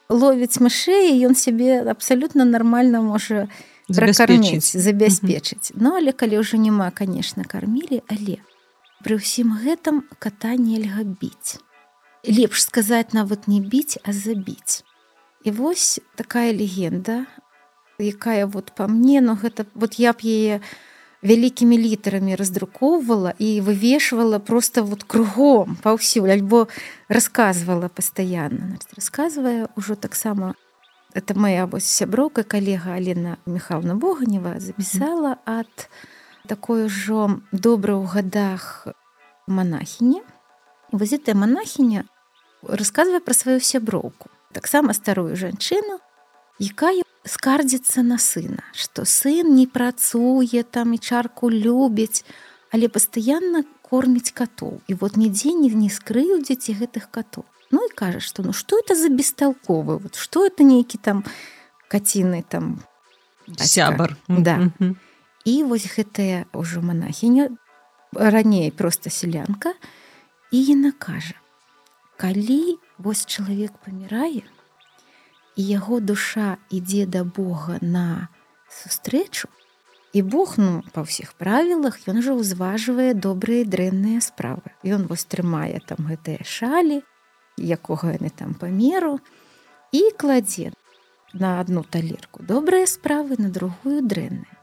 ловіць 0.10 0.60
мышэй 0.64 1.12
ён 1.28 1.36
сябе 1.36 1.84
абсалютна 1.84 2.46
нармальна 2.46 3.02
можа 3.02 3.48
закарміць 3.90 4.76
забяспечыць 4.76 5.72
Ну 5.76 5.96
але 5.96 6.12
калі 6.12 6.40
ўжо 6.44 6.58
няма 6.58 6.92
конечно 6.92 7.44
кармілі 7.44 8.04
але 8.08 8.40
пры 9.04 9.20
ўсім 9.20 9.56
гэтым 9.64 10.04
кота 10.20 10.56
нельга 10.56 11.04
біць 11.04 11.60
лепш 12.28 12.64
сказаць 12.64 13.12
нават 13.14 13.48
не 13.48 13.60
біць 13.60 14.00
а 14.04 14.14
забіць 14.16 14.84
і 15.44 15.52
вось 15.52 16.00
такая 16.16 16.52
легенда 16.52 17.26
якая 18.00 18.48
вот 18.48 18.72
по 18.72 18.88
мне 18.88 19.22
но 19.22 19.36
гэта 19.36 19.66
вот 19.76 19.96
я 20.00 20.14
б 20.14 20.24
яе 20.24 20.62
вялікімі 21.24 21.78
літарамі 21.78 22.36
раздрукоўвала 22.36 23.34
і 23.40 23.62
вывешвала 23.62 24.40
просто 24.40 24.84
вот 24.84 25.04
кругом 25.04 25.78
паўсюль 25.82 26.30
альбо 26.30 26.68
рассказывала 27.10 27.90
пастаянна 27.90 28.78
рассказывае 28.94 29.68
ўжо 29.76 29.96
таксама 29.96 30.54
это 31.14 31.34
моя 31.34 31.66
вось 31.66 31.90
сяброўка 31.90 32.44
калега 32.44 32.94
Алена 32.94 33.38
Михайловна 33.46 33.96
Боганева 33.96 34.60
запісала 34.60 35.38
ад 35.46 35.90
такой 36.46 36.86
ужо 36.86 37.42
добра 37.52 37.98
ў 37.98 38.06
гадах 38.06 38.88
монахіні 39.50 40.22
вазітая 40.94 41.34
монахіня 41.34 42.06
рассказывае 42.62 43.26
пра 43.26 43.34
сваю 43.34 43.58
сяброўку 43.58 44.30
таксама 44.54 44.94
старую 44.94 45.34
жанчыну 45.34 45.98
якая 46.62 47.07
скардзіцца 47.28 48.04
на 48.04 48.18
сына, 48.18 48.64
што 48.74 49.06
сын 49.06 49.56
не 49.56 49.68
працуе 49.68 50.64
там 50.64 50.94
і 50.94 51.00
чарку 51.00 51.52
любіць, 51.52 52.24
але 52.72 52.88
пастаянна 52.88 53.64
корміць 53.90 54.32
катоў 54.36 54.82
і 54.88 54.94
вот 55.00 55.16
нідзе 55.18 55.54
не 55.56 55.72
не 55.72 55.90
скрыўдзіць 55.94 56.76
гэтых 56.76 57.08
катоў 57.12 57.46
Ну 57.72 57.84
і 57.84 57.92
кажа 57.96 58.20
што 58.24 58.44
ну 58.44 58.54
што 58.56 58.80
это 58.80 58.96
за 58.96 59.10
бесталковы 59.12 59.98
вот 60.00 60.16
што 60.16 60.46
это 60.48 60.64
нейкі 60.64 61.00
там 61.00 61.24
каціны 61.88 62.44
там 62.44 62.84
сябар 63.58 64.18
Да. 64.28 64.58
Мгм. 64.58 65.00
І 65.48 65.64
вось 65.64 65.88
гэтая 65.88 66.52
ўжо 66.52 66.84
манахіня 66.84 67.50
раней 68.12 68.72
проста 68.72 69.10
сялянка 69.10 69.74
і 70.52 70.64
яна 70.64 70.92
кажа 70.92 71.40
калі 72.20 72.80
вось 72.98 73.24
чалавек 73.26 73.72
памірае 73.80 74.44
і 75.58 75.66
яго 75.66 76.00
душа 76.00 76.58
ідзе 76.70 77.06
да 77.10 77.26
Бога 77.26 77.82
на 77.82 78.30
сустрэчу. 78.70 79.50
І 80.14 80.22
Бог 80.22 80.56
ну 80.58 80.86
па 80.94 81.04
ўсіх 81.04 81.34
правілах 81.36 82.00
ён 82.08 82.22
жа 82.24 82.38
ўзважвае 82.38 83.12
добрыя 83.18 83.66
дрэнныя 83.66 84.22
справы. 84.22 84.72
Ён 84.86 85.10
вось 85.10 85.26
трымае 85.26 85.82
там 85.84 86.08
гэтыя 86.08 86.46
шалі 86.46 87.02
якога 87.58 88.14
яны 88.14 88.30
там 88.30 88.54
памеру 88.54 89.18
і 89.92 90.14
кладзе 90.14 90.72
на 91.34 91.60
одну 91.60 91.84
талерку 91.84 92.46
добрыя 92.46 92.86
справы 92.86 93.36
на 93.42 93.50
другую 93.50 94.06
дрэнныя. 94.06 94.54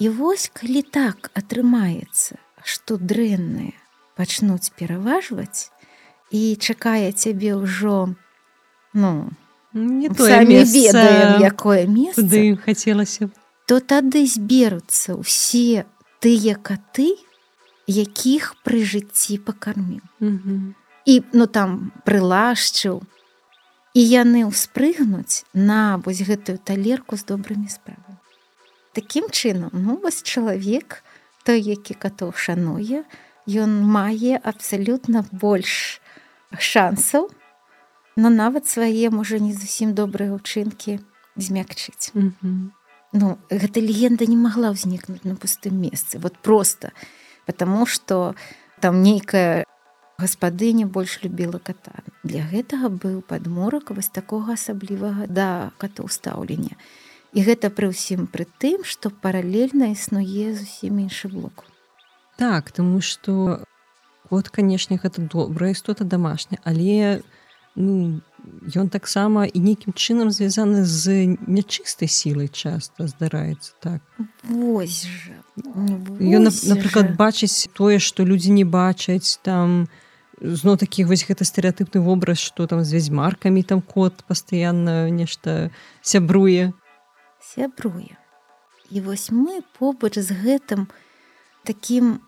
І 0.00 0.08
вось 0.08 0.48
калі 0.48 0.82
так 0.82 1.30
атрымаецца, 1.36 2.40
што 2.64 2.96
дрэнныя 2.96 3.76
пачнуць 4.16 4.72
пераважваць 4.76 5.70
і 6.32 6.56
чакае 6.56 7.12
цябе 7.12 7.54
ўжо 7.54 8.16
ну 8.92 9.12
не 9.74 10.08
самі 10.14 10.64
ведаем 10.64 11.40
якое 11.42 11.86
месца, 11.86 12.20
куды 12.20 12.56
хацелася 12.56 13.30
то 13.66 13.80
тады 13.80 14.26
зберуцца 14.26 15.16
ўсе 15.16 15.86
тыя 16.20 16.58
каты, 16.58 17.14
якіх 17.86 18.52
пры 18.66 18.82
жыцці 18.84 19.38
пакарміў. 19.42 20.02
Мгм. 20.20 20.74
І 21.06 21.14
ну 21.32 21.46
там 21.46 21.90
прылашчыў 22.06 23.02
і 23.96 24.00
яны 24.00 24.44
ўспрыгнуць 24.46 25.48
на 25.54 25.98
вось 26.04 26.22
гэтую 26.22 26.58
талерку 26.62 27.16
з 27.16 27.26
добрымі 27.26 27.72
справамі. 27.72 28.20
Такім 28.92 29.32
чынам 29.32 29.72
ну 29.72 29.98
вось 30.02 30.22
чалавек 30.22 31.02
той 31.42 31.58
які 31.64 31.94
катоў 31.94 32.36
шануе 32.36 33.08
ён 33.48 33.82
мае 33.82 34.38
абсалютна 34.38 35.26
больш 35.32 35.98
шансаў 36.58 37.30
но 38.16 38.30
нават 38.30 38.66
свае 38.66 39.10
можа 39.10 39.38
не 39.38 39.52
зусім 39.52 39.94
добрыя 39.94 40.34
ўчынкі 40.36 41.00
змякчыць. 41.36 42.12
Мгм. 42.14 42.72
ну 43.12 43.38
гэта 43.50 43.80
легенда 43.80 44.24
не 44.26 44.36
магла 44.36 44.72
ўзнікнуць 44.72 45.24
на 45.24 45.36
пустым 45.36 45.76
месцы. 45.76 46.18
Вот 46.18 46.38
просто 46.38 46.92
потому 47.46 47.86
что 47.86 48.34
там 48.80 49.02
нейкая 49.02 49.64
гаспадыня 50.18 50.86
больш 50.86 51.20
любіла 51.22 51.58
ката. 51.58 52.02
Для 52.24 52.46
гэтага 52.46 52.88
быў 52.88 53.22
падморак 53.22 53.90
вось 53.90 54.08
такога 54.08 54.54
асаблівага 54.54 55.26
да 55.26 55.72
катоў 55.78 56.08
стаўлення 56.08 56.76
і 57.32 57.44
гэта 57.44 57.72
пры 57.72 57.92
ўсім 57.92 58.28
пры 58.28 58.46
тым 58.60 58.84
што 58.84 59.10
паралельна 59.10 59.92
існуе 59.92 60.52
зусім 60.54 61.04
іншы 61.04 61.28
блок. 61.28 61.64
Так 62.36 62.72
тому 62.72 63.00
что 63.00 63.64
кот 64.28 64.48
канешне 64.48 64.96
гэта 64.96 65.20
добрая 65.20 65.72
істота 65.72 66.04
домашняя 66.04 66.60
але 66.64 67.22
ну 67.74 68.20
ён 68.74 68.88
таксама 68.90 69.46
і 69.46 69.58
нейкім 69.62 69.94
чынам 69.94 70.34
звязаны 70.34 70.82
з 70.84 71.38
нячыстай 71.46 72.10
сілай 72.10 72.50
часта 72.50 73.06
здараецца 73.06 73.72
так. 73.80 74.02
Вось 74.42 75.06
жа. 75.06 75.38
Ён, 76.18 76.50
напрыклад, 76.50 77.14
бачыць 77.14 77.70
тое, 77.76 78.02
што 78.02 78.26
людзі 78.26 78.50
не 78.50 78.64
бачаць 78.64 79.38
там 79.46 79.86
зноў 80.42 80.76
такі 80.82 81.06
вось 81.06 81.22
гэта 81.22 81.46
стэеатыпны 81.46 82.02
вобраз, 82.02 82.42
што 82.42 82.66
там 82.66 82.82
з 82.82 82.98
вядзьмаркамі 82.98 83.62
там 83.62 83.80
кот 83.80 84.24
пастаянна 84.26 85.10
нешта 85.10 85.70
сябруе. 86.02 86.74
сябруе. 87.38 88.18
І 88.90 89.00
вось 89.00 89.30
мы 89.30 89.62
побач 89.78 90.18
з 90.18 90.34
гэтым 90.34 90.90
таким 91.64 92.20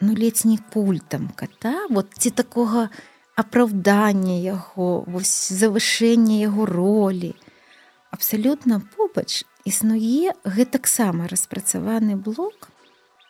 ну 0.00 0.14
ледзь 0.14 0.44
не 0.44 0.58
культам 0.58 1.28
кота. 1.34 1.86
Вот 1.90 2.14
ці 2.14 2.30
такога 2.30 2.90
апраўдання 3.36 4.36
яго 4.40 5.04
вось 5.06 5.52
завышэння 5.52 6.40
яго 6.40 6.64
ролі. 6.66 7.34
Абсалютна 8.10 8.80
побач 8.96 9.44
існуе 9.68 10.32
гэтаксама 10.44 11.28
распрацаваны 11.28 12.16
блок 12.16 12.72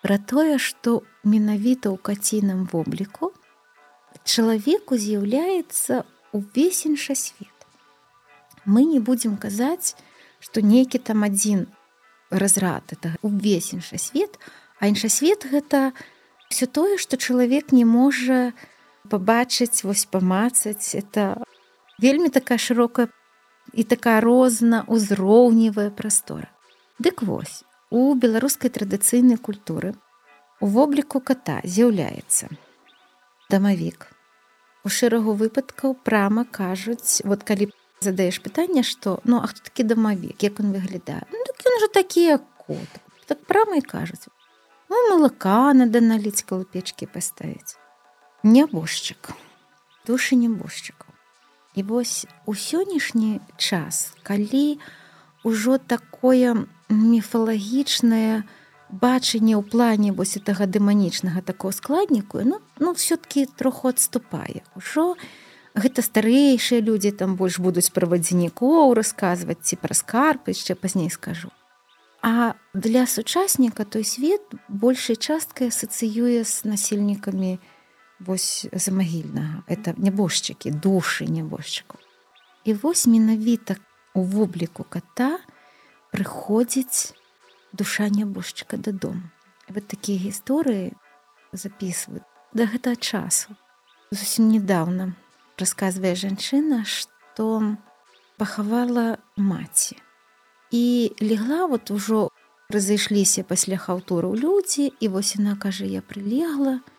пра 0.07 0.19
тое 0.23 0.63
што 0.63 1.03
менавіта 1.27 1.91
ў 1.91 1.99
каційным 1.99 2.71
вобліку 2.71 3.35
чалавеку 4.23 4.95
з'яўляецца 4.95 6.07
увесь 6.31 6.87
іншы 6.87 7.19
свет. 7.19 7.57
Мы 8.65 8.87
не 8.87 9.03
будзем 9.03 9.35
казаць 9.35 9.99
што 10.39 10.63
нейкі 10.63 11.03
там 11.03 11.27
адзін 11.27 11.67
разрад 12.31 12.95
это 12.95 13.19
увесь 13.27 13.75
іншы 13.75 13.99
свет 13.99 14.39
а 14.79 14.87
іншы 14.87 15.11
свет 15.11 15.51
гэта 15.51 15.91
все 16.47 16.71
тое 16.71 16.95
што 16.95 17.19
чалавек 17.19 17.75
не 17.75 17.83
можа 17.83 18.55
пабачыць 19.07 19.85
вось 19.87 20.05
памацаць 20.11 20.95
это 20.99 21.43
вельмі 22.03 22.29
такая 22.29 22.59
шырокая 22.59 23.09
і 23.73 23.85
такая 23.85 24.21
розна 24.21 24.85
узроўневая 24.87 25.91
прастора. 25.91 26.51
Дык 26.99 27.23
вось 27.23 27.63
у 27.91 28.15
беларускай 28.15 28.71
традыцыйнай 28.71 29.39
культуры 29.39 29.95
у 30.61 30.67
вобліку 30.67 31.21
кота 31.21 31.61
з'яўляецца 31.65 32.51
дамавік. 33.51 34.11
У 34.87 34.93
шэрагу 34.93 35.35
выпадкаў 35.35 35.97
прама 36.09 36.45
кажуць 36.45 37.23
вот 37.25 37.43
калі 37.43 37.71
задаеш 38.01 38.41
пытанне 38.43 38.83
што 38.83 39.21
ну 39.25 39.41
а 39.43 39.47
хто 39.47 39.67
такі 39.71 39.89
дамавік? 39.95 40.43
Як 40.43 40.61
он 40.61 40.73
выглядае? 40.73 41.23
Ну, 41.33 41.45
так 41.47 41.67
ён 41.73 41.81
жа 41.83 41.89
такі 41.95 42.39
кот. 42.67 43.01
Так 43.27 43.43
прама 43.47 43.77
і 43.77 43.83
кажуць. 43.83 44.29
Ну 44.89 45.03
малака 45.11 45.75
надо 45.75 46.01
наліць 46.01 46.47
калупечкі 46.47 47.11
паставіць 47.11 47.77
нябожчык. 48.43 49.33
Душы 50.07 50.37
нябожчыкаў. 50.37 51.11
І 51.77 51.83
вось 51.83 52.27
у 52.47 52.55
сённяшні 52.55 53.41
час 53.57 54.17
калі 54.23 54.81
ўжо 55.45 55.79
такое 55.79 56.67
міфалагічнае 56.89 58.47
бачанне 58.91 59.59
ў 59.59 59.63
плане 59.67 60.15
вось 60.15 60.39
гэтага 60.39 60.67
дэманічнага 60.71 61.43
такого 61.43 61.75
складніку 61.75 62.41
ну 62.47 62.63
ну 62.79 62.95
все-таки 62.95 63.47
троху 63.47 63.89
адступае. 63.89 64.63
Ужо 64.79 65.17
гэта 65.75 66.01
старэйшыя 66.01 66.81
людзі 66.81 67.13
там 67.13 67.37
больш 67.37 67.59
будуць 67.61 67.93
правадзінікоў 67.93 68.95
расказваць 68.97 69.63
ці 69.63 69.77
пра 69.77 69.93
скарб 69.93 70.49
яшчэ 70.49 70.75
пазней 70.75 71.11
скажу. 71.11 71.53
А 72.23 72.55
для 72.75 73.07
сучасніка 73.07 73.85
той 73.85 74.05
свет 74.05 74.43
большай 74.69 75.17
часткай 75.17 75.69
асацыюе 75.69 76.43
з 76.43 76.65
насельнікамі 76.65 77.59
вось 78.21 78.67
замагільнага. 78.73 79.63
Это 79.69 79.95
нябожчыкі 79.97 80.71
душы 80.71 81.29
нябожчыкаў. 81.29 82.01
І 82.65 82.75
вось 82.75 83.07
менавіта 83.07 83.77
у 84.15 84.23
вобліку 84.23 84.85
кота 84.85 85.39
прыходзіць 86.13 87.13
душа 87.73 88.09
нябожчыка 88.09 88.77
дадому. 88.77 89.23
Вот 89.69 89.87
такія 89.89 90.19
гісторыі 90.19 90.95
записывают 91.53 92.25
да 92.55 92.65
гэтага 92.65 92.97
часу 92.97 93.57
зусім 94.11 94.49
недавно 94.49 95.13
расказвае 95.59 96.15
жанчына 96.15 96.85
што 96.87 97.77
пахавала 98.39 99.19
маці. 99.37 99.97
І 100.71 101.13
легла 101.21 101.67
вот 101.67 101.91
ужо 101.91 102.31
разышліся 102.69 103.45
пасля 103.45 103.77
хаўтуру 103.77 104.35
людзі 104.35 104.93
і 105.01 105.09
вось 105.09 105.37
яна 105.37 105.57
кажа 105.57 105.85
я 105.85 106.01
прылегла 106.01 106.81
і 106.81 106.96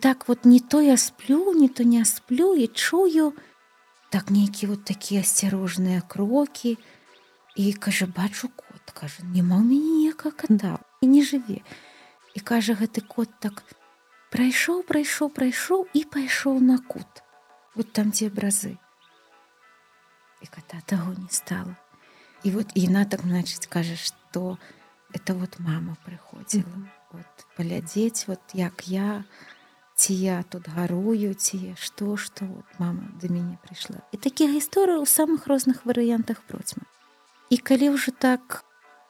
так 0.00 0.28
вот 0.28 0.44
не 0.44 0.60
то 0.60 0.80
я 0.80 0.96
сплю 0.96 1.52
не 1.54 1.68
то 1.68 1.84
не 1.84 2.04
сплю 2.04 2.54
і 2.54 2.66
чую 2.66 3.32
так 4.10 4.30
нейкі 4.30 4.66
вот 4.66 4.84
такія 4.84 5.20
асцярожныя 5.20 6.02
крокі 6.04 6.78
і 7.56 7.72
кажа 7.72 8.06
бачу 8.06 8.48
кот 8.48 8.90
кажа 8.92 9.24
няма 9.24 9.60
ў 9.60 9.64
мяне 9.64 9.92
ніякага 10.04 10.36
ката 10.36 10.72
і 11.00 11.06
не 11.06 11.22
жыве 11.24 11.64
і 12.34 12.40
кажа 12.40 12.76
гэты 12.76 13.00
кот 13.00 13.32
так 13.40 13.64
прайшоў 14.32 14.84
прайшоў 14.88 15.32
прайшоў 15.32 15.88
і 15.92 16.04
пайшоў 16.04 16.60
на 16.60 16.76
кут 16.76 17.24
вот 17.74 17.92
там 17.92 18.12
дзе 18.12 18.28
абразы 18.32 18.76
і 20.40 20.46
кота 20.46 20.80
таго 20.86 21.16
не 21.16 21.28
стала 21.28 21.76
і 22.44 22.52
вот 22.56 22.72
яна 22.74 23.04
так 23.04 23.24
значыць 23.24 23.68
кажа 23.68 23.96
што 23.96 24.58
это 25.12 25.34
вот 25.34 25.60
мама 25.60 25.96
прыходзіла 26.04 26.68
mm 26.68 26.84
-hmm. 26.84 27.16
вот 27.16 27.46
паглядзець 27.56 28.28
вот 28.28 28.40
як 28.54 28.88
я 28.88 29.24
ці 30.02 30.14
я 30.18 30.42
тут 30.42 30.66
гарую 30.66 31.30
ці 31.34 31.58
што 31.78 32.16
што 32.18 32.48
мама 32.82 33.06
да 33.22 33.30
мяне 33.30 33.54
прыйшла 33.62 34.02
і 34.10 34.18
такія 34.18 34.50
гісторыі 34.50 34.98
ў 34.98 35.06
самых 35.06 35.46
розных 35.46 35.86
варыянтах 35.86 36.42
процьма 36.50 36.82
і 37.54 37.58
калі 37.70 37.94
ўжо 37.94 38.10
так 38.10 38.64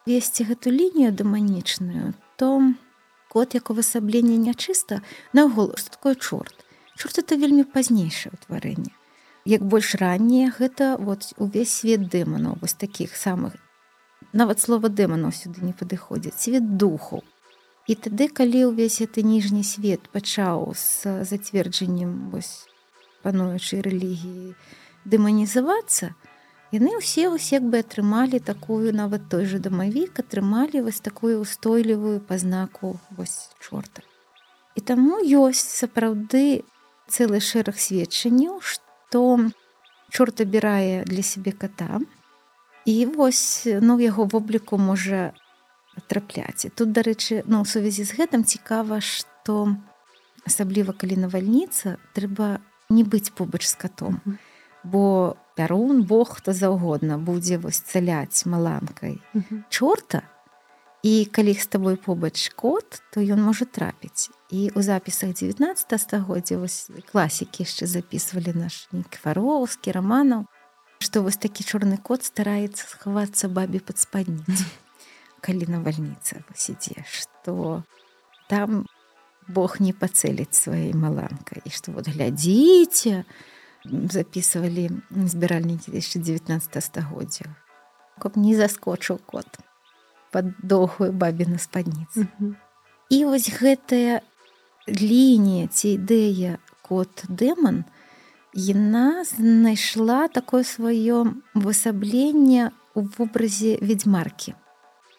весці 0.05 0.45
гэту 0.45 0.69
лінію 0.69 1.09
даманічную 1.17 2.13
то 2.37 2.49
кот 3.33 3.57
як 3.57 3.73
увасабленне 3.73 4.37
нячыста 4.37 5.01
наогул 5.33 5.73
што 5.81 5.97
такое 5.97 6.13
чорт. 6.13 6.53
Чорт 6.93 7.17
это 7.17 7.41
вельмі 7.41 7.65
пазнейшае 7.65 8.37
ўтварэнне 8.37 8.93
як 9.49 9.65
больш 9.65 9.95
ранняе 9.97 10.53
гэта 10.53 10.95
вот 11.01 11.33
увесь 11.41 11.73
свет 11.81 12.05
дэманаў 12.05 12.61
вось 12.61 12.77
такіх 12.77 13.17
самых. 13.17 13.57
Нават 14.31 14.61
слова 14.61 14.93
дэманаў 14.93 15.33
сюды 15.33 15.65
не 15.65 15.73
падыходзіць. 15.73 16.37
Свет 16.37 16.77
духу 16.77 17.23
і 17.87 17.95
тады 17.95 18.27
калі 18.31 18.71
ўвесь 18.71 19.01
гэты 19.03 19.23
ніжні 19.27 19.63
свет 19.67 20.07
пачаў 20.15 20.71
з 20.75 21.23
зацверджаннем 21.27 22.29
вось 22.31 22.67
пануючай 23.23 23.83
рэлігіі 23.83 24.55
дэманізавацца 25.03 26.13
яны 26.73 26.97
ўсе 26.97 27.29
вось 27.29 27.51
як 27.53 27.67
бы 27.69 27.83
атрымалі 27.85 28.39
такую 28.39 28.95
нават 28.97 29.29
той 29.29 29.45
же 29.45 29.59
дамавік 29.59 30.23
атрымалі 30.23 30.81
вось 30.87 31.03
такую 31.05 31.37
устойлівую 31.39 32.19
пазнаку 32.19 32.97
вось 33.13 33.53
чорта. 33.61 34.01
І 34.73 34.81
таму 34.81 35.21
ёсць 35.21 35.61
сапраўды 35.61 36.65
цэлы 37.05 37.43
шэраг 37.45 37.77
сведчанняў 37.77 38.57
што 38.65 39.21
чорт 40.09 40.41
абірае 40.41 41.05
для 41.05 41.21
сябе 41.21 41.53
кота 41.53 42.01
і 42.89 42.95
вось 43.05 43.67
ну 43.85 43.99
яго 44.01 44.25
вобліку 44.25 44.81
можа 44.81 45.33
трапляць 46.07 46.69
тут 46.75 46.91
дарэчы 46.91 47.43
ну 47.45 47.61
у 47.61 47.65
сувязі 47.65 48.03
з 48.03 48.17
гэтым 48.17 48.43
цікава 48.43 48.99
што 49.01 49.73
асабліва 50.47 50.93
калі 50.93 51.23
навальніца 51.23 51.97
трэба 52.17 52.59
не 52.89 53.03
быць 53.03 53.31
побач 53.31 53.65
з 53.67 53.75
катом. 53.75 54.19
Бо 54.83 55.35
пярун 55.55 56.03
Бог 56.03 56.35
хто 56.37 56.53
заўгодна 56.53 57.17
будзе 57.17 57.57
вось 57.57 57.79
цаляць 57.79 58.45
маланкай 58.45 59.21
чорта 59.69 60.23
і 61.03 61.25
калі 61.25 61.53
з 61.55 61.67
табой 61.67 61.95
побач 61.95 62.49
кот 62.55 63.01
то 63.11 63.23
ён 63.23 63.41
можа 63.43 63.65
трапіць. 63.65 64.29
І 64.51 64.71
у 64.75 64.81
запісах 64.81 65.33
19 65.33 65.99
стагоддзя 65.99 66.57
вось 66.57 66.91
класікі 67.11 67.63
яшчэ 67.63 67.87
записывалі 67.87 68.53
наш 68.55 68.87
нікфароўскі 68.91 69.95
раманаў 69.95 70.45
што 71.03 71.23
вось 71.23 71.39
такі 71.39 71.63
чорны 71.63 71.97
кот 71.97 72.23
стараецца 72.23 72.87
схавацца 72.87 73.47
бабе 73.47 73.79
пад 73.79 73.99
спадніцу 73.99 74.67
калі 75.43 75.67
навальніца 75.69 76.41
сідзе 76.55 77.03
што 77.03 77.83
там 78.49 78.85
Бог 79.47 79.79
не 79.83 79.91
пацэліць 79.91 80.55
сваёй 80.55 80.93
маланкай 80.95 81.59
і 81.67 81.69
што 81.69 81.91
вот 81.91 82.07
глядзіце, 82.07 83.25
записывалі 83.83 84.87
збіральнікі 85.11 85.91
2019 85.91 86.83
стагоддзя 86.83 87.51
каб 88.23 88.37
не 88.37 88.55
заскочыў 88.55 89.19
кот 89.25 89.59
под 90.31 90.53
доўгую 90.63 91.11
бабіну 91.11 91.59
спадніцы 91.59 92.27
і 93.11 93.17
вось 93.27 93.49
гэтая 93.51 94.23
лінія 94.87 95.67
ці 95.67 95.99
ідэя 95.99 96.57
кот 96.87 97.25
дэман 97.27 97.83
яна 98.55 99.27
знайшла 99.27 100.27
такое 100.31 100.63
сваё 100.63 101.25
высабленне 101.53 102.71
у 102.95 103.03
вобразе 103.03 103.75
ведьмаркі 103.81 104.55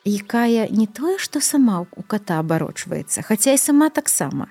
якая 0.04 0.68
не 0.68 0.86
тое 0.86 1.18
што 1.18 1.40
сама 1.40 1.80
у 1.96 2.02
кота 2.02 2.38
абарочваецца 2.38 3.24
хаця 3.24 3.56
і 3.56 3.58
сама 3.58 3.88
таксама. 3.88 4.48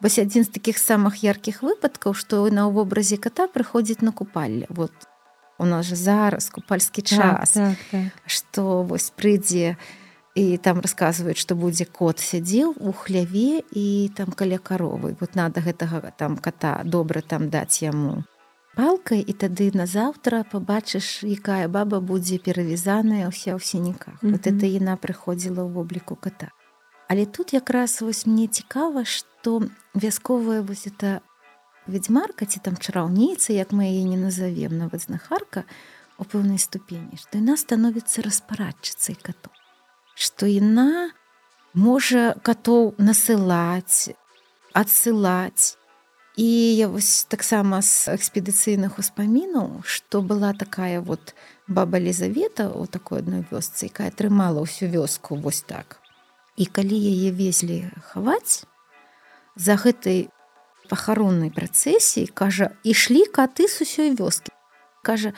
Вось 0.00 0.18
адзін 0.18 0.44
з 0.44 0.52
таких 0.52 0.78
самых 0.78 1.24
яркіх 1.24 1.62
выпадкаў 1.64 2.14
што 2.14 2.44
на 2.48 2.68
ў 2.68 2.72
вобразе 2.72 3.16
кота 3.16 3.48
прыходзіць 3.48 4.04
на 4.04 4.12
купалле. 4.12 4.66
Вот 4.68 4.92
у 5.58 5.64
нас 5.64 5.86
же 5.86 5.96
зараз 5.96 6.48
купальскі 6.48 7.02
час 7.02 7.52
так, 7.52 7.76
так, 7.76 7.78
так. 7.90 8.12
што 8.26 8.82
вось 8.82 9.12
прыйдзе 9.12 9.76
і 10.36 10.56
там 10.56 10.80
расказваюць 10.80 11.40
што 11.40 11.56
будзе 11.56 11.84
кот 11.84 12.20
сядзеў 12.20 12.76
у 12.80 12.92
хляве 12.92 13.64
і 13.72 14.10
там 14.16 14.32
каля 14.32 14.58
каровы. 14.58 15.16
Вот 15.20 15.34
надо 15.34 15.60
гэтага 15.60 16.12
там 16.16 16.36
кота 16.36 16.80
добра 16.84 17.20
там 17.20 17.50
даць 17.50 17.82
яму 17.82 18.24
палкай 18.76 19.20
і 19.20 19.32
тады 19.32 19.70
назаўтра 19.74 20.44
пабачыш 20.52 21.24
якая 21.24 21.66
баба 21.68 22.00
будзе 22.00 22.38
перавязаная 22.38 23.26
ўся 23.28 23.54
ў 23.56 23.60
сініках 23.60 24.14
mm 24.14 24.22
-hmm. 24.22 24.32
вот 24.32 24.46
это 24.46 24.66
яна 24.66 24.96
прыходзіла 24.96 25.62
ў 25.66 25.70
вобліку 25.72 26.16
кота 26.16 26.50
Але 27.10 27.26
тут 27.26 27.52
якраз 27.52 28.02
вось 28.02 28.26
мне 28.26 28.46
цікава, 28.46 29.04
што 29.04 29.62
вясковая 29.94 30.62
вось 30.62 30.86
это 30.86 31.20
ведьмарка 31.86 32.46
ці 32.46 32.60
там 32.62 32.76
чараўніца, 32.78 33.50
як 33.52 33.74
мы 33.74 33.90
яе 33.90 34.06
не 34.06 34.14
назовем 34.16 34.78
нават 34.78 35.02
знахарка 35.10 35.64
у 36.22 36.24
пэўнай 36.24 36.62
ступені, 36.62 37.18
што 37.18 37.42
яна 37.42 37.58
становіцца 37.58 38.22
распарадчыцай 38.22 39.18
кату. 39.18 39.50
Што 40.14 40.46
яна 40.46 41.10
можа 41.74 42.38
катоў 42.46 42.94
насылаць, 42.94 44.14
адсылаць. 44.70 45.79
І 46.36 46.76
я 46.76 46.88
вось 46.88 47.24
таксама 47.28 47.82
з 47.82 48.14
экспедыцыйных 48.14 48.98
успамінаў, 49.02 49.82
што 49.82 50.22
была 50.22 50.52
такая 50.54 51.00
вот 51.00 51.34
баба 51.66 51.98
Лізавета 51.98 52.70
у 52.70 52.86
такой 52.86 53.20
адной 53.20 53.44
вёсцы, 53.50 53.90
якая 53.90 54.08
атрымала 54.14 54.62
ўсю 54.62 54.86
вёску 54.86 55.34
вось 55.34 55.62
так. 55.66 55.98
І 56.56 56.66
калі 56.66 56.94
яе 56.94 57.34
везлі 57.34 57.90
хаваць 58.14 58.64
за 59.56 59.74
гэтай 59.74 60.30
пахароннай 60.90 61.50
працэсіі 61.54 62.30
кажа 62.34 62.70
ішлі 62.82 63.26
каты 63.26 63.66
з 63.70 63.86
усёй 63.86 64.10
вёскі 64.18 64.54
кажа 65.02 65.32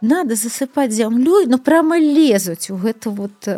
надо 0.00 0.34
засыпаць 0.34 0.94
зямлёй 0.94 1.46
но 1.46 1.58
прямо 1.58 1.98
лезуць 1.98 2.70
у 2.70 2.76
гэту 2.76 3.14
вот 3.14 3.48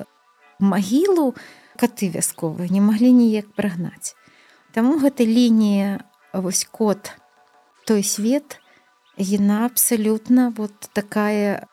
магілу 0.58 1.34
каты 1.80 2.12
вясковыя 2.12 2.68
не 2.68 2.80
маглі 2.84 3.12
ніяк 3.12 3.52
прагнаць 3.56 4.16
Таму 4.70 5.00
гэта 5.02 5.26
лінія 5.26 5.98
вось 6.32 6.64
кот 6.70 7.12
той 7.86 8.02
свет 8.02 8.60
яна 9.16 9.66
абсалютна 9.66 10.50
вот 10.56 10.72
такая 10.92 11.68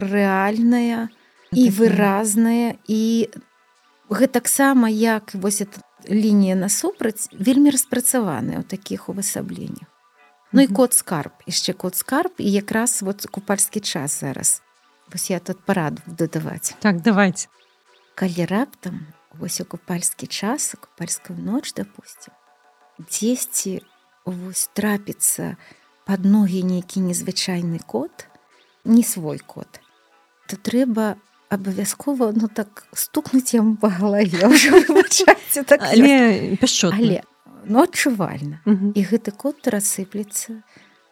рэальная 0.00 1.08
і 1.52 1.64
выразная. 1.70 2.76
І 2.86 3.30
гэтаксама 4.08 4.88
як 4.88 5.34
вось 5.34 5.60
эта 5.60 5.82
лінія 6.08 6.54
насупраць 6.54 7.28
вельмі 7.32 7.70
распрацаваная 7.74 8.62
ў 8.62 8.64
такіх 8.64 9.08
увасабленнях. 9.08 9.88
Ну 10.52 10.64
і 10.64 10.68
кот 10.72 10.96
скарб 10.96 11.44
яшчэ 11.44 11.76
кот 11.76 11.96
скарб 11.96 12.40
і 12.40 12.48
якраз 12.48 13.02
вот 13.02 13.26
купальскі 13.28 13.80
час 13.80 14.20
зараз. 14.20 14.62
Вось 15.12 15.30
я 15.30 15.40
тут 15.40 15.64
параду 15.64 16.02
дадаваць 16.06 16.76
так 16.80 17.00
давайте 17.00 17.48
калі 18.14 18.44
раптам 18.46 19.06
вось 19.32 19.60
у 19.60 19.64
купальскі 19.64 20.26
час 20.26 20.74
купальскую 20.80 21.38
ноч 21.38 21.72
допустим 21.72 22.34
дзесьці 22.98 23.82
вось 24.30 24.68
трапіцца 24.74 25.56
под 26.08 26.24
ногі 26.24 26.62
нейкі 26.64 27.04
незвычайны 27.04 27.80
кот 27.86 28.28
не 28.84 29.02
свой 29.02 29.38
кот 29.38 29.80
то 30.48 30.56
трэба 30.56 31.16
абавязкова 31.48 32.32
ну 32.36 32.48
так 32.48 32.86
стукнуць 32.92 33.54
яму 33.54 33.76
па 33.76 33.88
галаве 33.88 34.48
так 35.72 35.80
але 35.80 36.56
пяшчо 36.60 36.92
але 36.92 37.24
ну 37.68 37.82
адчувальна. 37.84 38.60
І 38.66 39.00
гэты 39.04 39.32
кот 39.36 39.68
рассыплецца 39.68 40.64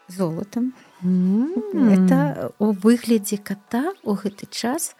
золотам 0.08 0.72
это 1.02 2.52
у 2.58 2.72
выглядзе 2.72 3.36
кота 3.36 3.92
у 4.02 4.16
гэты 4.16 4.48
час 4.50 4.94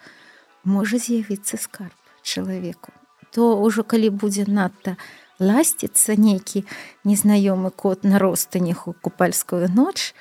можа 0.63 0.97
з'явіцца 0.97 1.57
скарб 1.57 1.95
чалавеку. 2.21 2.93
То 3.31 3.57
ўжо 3.61 3.83
калі 3.83 4.09
будзе 4.09 4.45
надта 4.47 4.97
ласціцца 5.39 6.15
нейкі 6.15 6.65
незнаёмы 7.03 7.71
кот 7.71 8.03
на 8.03 8.19
ростанях 8.19 8.87
у 8.87 8.93
купальскую 8.93 9.69
ноч 9.69 10.13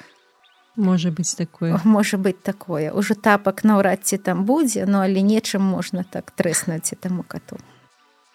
можа 0.77 1.11
быць 1.11 1.35
такое. 1.35 1.81
Можа 1.85 2.19
быть 2.19 2.43
такое. 2.43 2.93
Уже 2.93 3.15
тапак 3.15 3.65
наўрад 3.65 4.05
ці 4.05 4.19
там 4.19 4.45
будзе 4.45 4.87
но 4.87 5.01
але 5.01 5.23
нечым 5.23 5.63
можна 5.63 6.05
так 6.05 6.31
трэснуць 6.31 6.95
таму 7.01 7.23
кату 7.23 7.57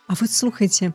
А 0.07 0.15
вы 0.15 0.27
слухайте 0.27 0.93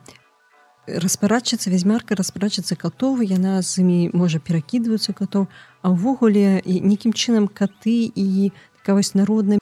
распарадчыцца 0.87 1.69
вязьмарка 1.69 2.15
распрачыцца 2.15 2.75
катовы 2.75 3.27
яна 3.27 3.61
з 3.61 3.83
імі 3.83 3.99
можа 4.15 4.39
перакідваюцца 4.39 5.11
катоў 5.11 5.47
а 5.83 5.91
ўвогуле 5.91 6.63
нейкім 6.63 7.11
чынам 7.11 7.47
каты 7.51 8.07
і 8.07 8.51
вось 8.87 9.11
народная 9.19 9.59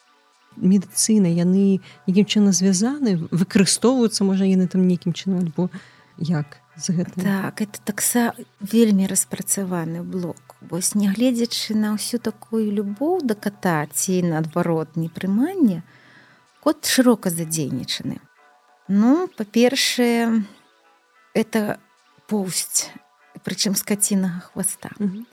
медыцына 0.55 1.25
яны 1.25 1.81
якім 2.05 2.25
чынам 2.29 2.53
звязаны 2.53 3.17
выкарыстоўваюцца 3.33 4.21
можа 4.21 4.45
яны 4.45 4.69
там 4.69 4.85
нейкім 4.85 5.17
чынам 5.17 5.41
альбо 5.41 5.69
як 6.17 6.57
за 6.75 6.93
гэта 6.93 7.21
так 7.21 7.61
это 7.61 7.79
такса 7.83 8.33
вельмі 8.59 9.07
распрацаваны 9.07 10.03
блок. 10.03 10.55
Вось 10.61 10.95
нягледзячы 10.95 11.75
на 11.75 11.95
ўсю 11.95 12.19
такую 12.19 12.71
любоў 12.71 13.21
да 13.23 13.35
ката 13.35 13.87
ці 13.91 14.21
наадварот 14.23 14.95
непрымання 14.95 15.83
кот 16.63 16.85
шырока 16.85 17.29
задзейнічаны. 17.29 18.19
Ну 18.87 19.29
па-першае 19.37 20.43
это 21.33 21.79
поўсць 22.27 22.89
прычым 23.45 23.75
скацінага 23.75 24.39
хваста. 24.39 24.89
Mm 24.99 25.09
-hmm. 25.09 25.23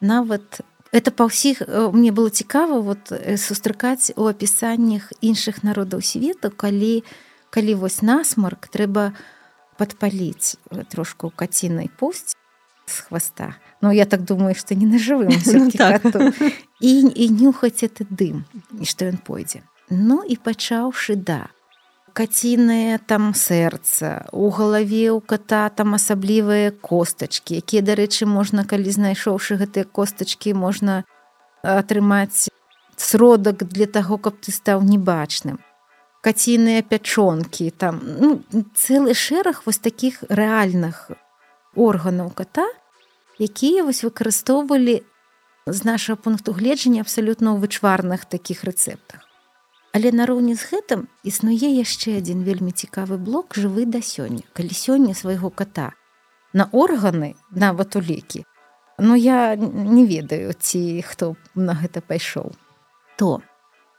нават 0.00 0.60
это 0.92 1.10
па 1.10 1.28
ўсіх 1.28 1.62
мне 1.92 2.10
было 2.12 2.30
цікава 2.30 2.80
вот 2.80 3.12
сустракаць 3.36 4.12
у 4.16 4.24
апісаннях 4.24 5.12
іншых 5.20 5.64
народаў 5.64 6.02
свету 6.02 6.50
калі 6.50 7.04
калі 7.50 7.74
вось 7.74 8.02
насмарк 8.02 8.68
трэба 8.68 9.12
падпаліць 9.78 10.58
трошку 10.90 11.30
кацінай 11.30 11.90
пусць 11.98 12.34
з 12.86 13.00
хваста 13.06 13.54
Ну 13.80 13.92
я 13.92 14.04
так 14.04 14.24
думаю 14.26 14.54
што 14.58 14.74
не 14.74 14.86
на 14.86 14.98
жывым 14.98 15.30
Ну, 15.46 15.70
так. 15.70 16.02
і, 16.80 16.92
і 17.00 17.30
нюхаць 17.30 17.82
это 17.86 18.04
дым 18.10 18.44
і 18.80 18.84
што 18.84 19.06
ён 19.06 19.22
пойдзе 19.22 19.62
Ну 19.90 20.22
і 20.26 20.36
пачаўшы 20.36 21.16
да 21.16 21.48
кацінае 22.18 22.98
там 22.98 23.30
сэрца 23.34 24.26
у 24.32 24.50
галаве 24.50 25.12
у 25.14 25.20
кота 25.20 25.68
там 25.70 25.94
асаблівыя 25.94 26.74
костачки 26.74 27.62
якія 27.62 27.82
дарэчы 27.86 28.26
можна 28.26 28.66
калі 28.66 28.90
знайшоўшы 28.90 29.60
гэтыя 29.62 29.86
костачки 29.86 30.54
можна 30.54 31.04
атрымаць 31.62 32.50
сродак 32.96 33.62
для 33.70 33.86
таго 33.86 34.18
каб 34.18 34.42
ты 34.42 34.50
стаў 34.50 34.82
небачным 34.82 35.62
каціныя 36.28 36.84
пячонкі 36.84 37.70
там 37.84 38.00
ну, 38.04 38.42
цэлы 38.76 39.16
шэраг 39.16 39.62
вось 39.64 39.80
таких 39.80 40.20
рэальных 40.28 41.08
органаў 41.72 42.28
кота 42.36 42.66
якія 43.40 43.86
вось 43.88 44.04
выкарыстоўвалі 44.04 45.00
з 45.64 45.80
нашага 45.88 46.20
пункту 46.20 46.52
гледжання 46.52 47.00
абсалютна 47.06 47.56
ў 47.56 47.64
вычварных 47.64 48.28
таких 48.28 48.68
рэцэптах 48.68 49.24
Але 49.92 50.12
нароўні 50.12 50.54
з 50.54 50.68
гэтым 50.68 51.00
існуе 51.24 51.68
яшчэ 51.72 52.18
адзін 52.20 52.44
вельмі 52.44 52.72
цікавы 52.76 53.16
блок 53.16 53.56
жывы 53.56 53.86
да 53.88 54.04
сёння, 54.04 54.44
калі 54.52 54.74
сёння 54.76 55.14
свайго 55.16 55.48
кота 55.50 55.92
на 56.52 56.68
органы 56.72 57.34
нават 57.50 57.96
у 57.96 58.00
лекі. 58.00 58.44
Ну 58.98 59.16
я 59.16 59.56
не 59.56 60.04
ведаю, 60.06 60.52
ці 60.52 61.02
хто 61.02 61.36
на 61.54 61.72
гэта 61.72 62.04
пайшоў. 62.04 62.52
То 63.16 63.40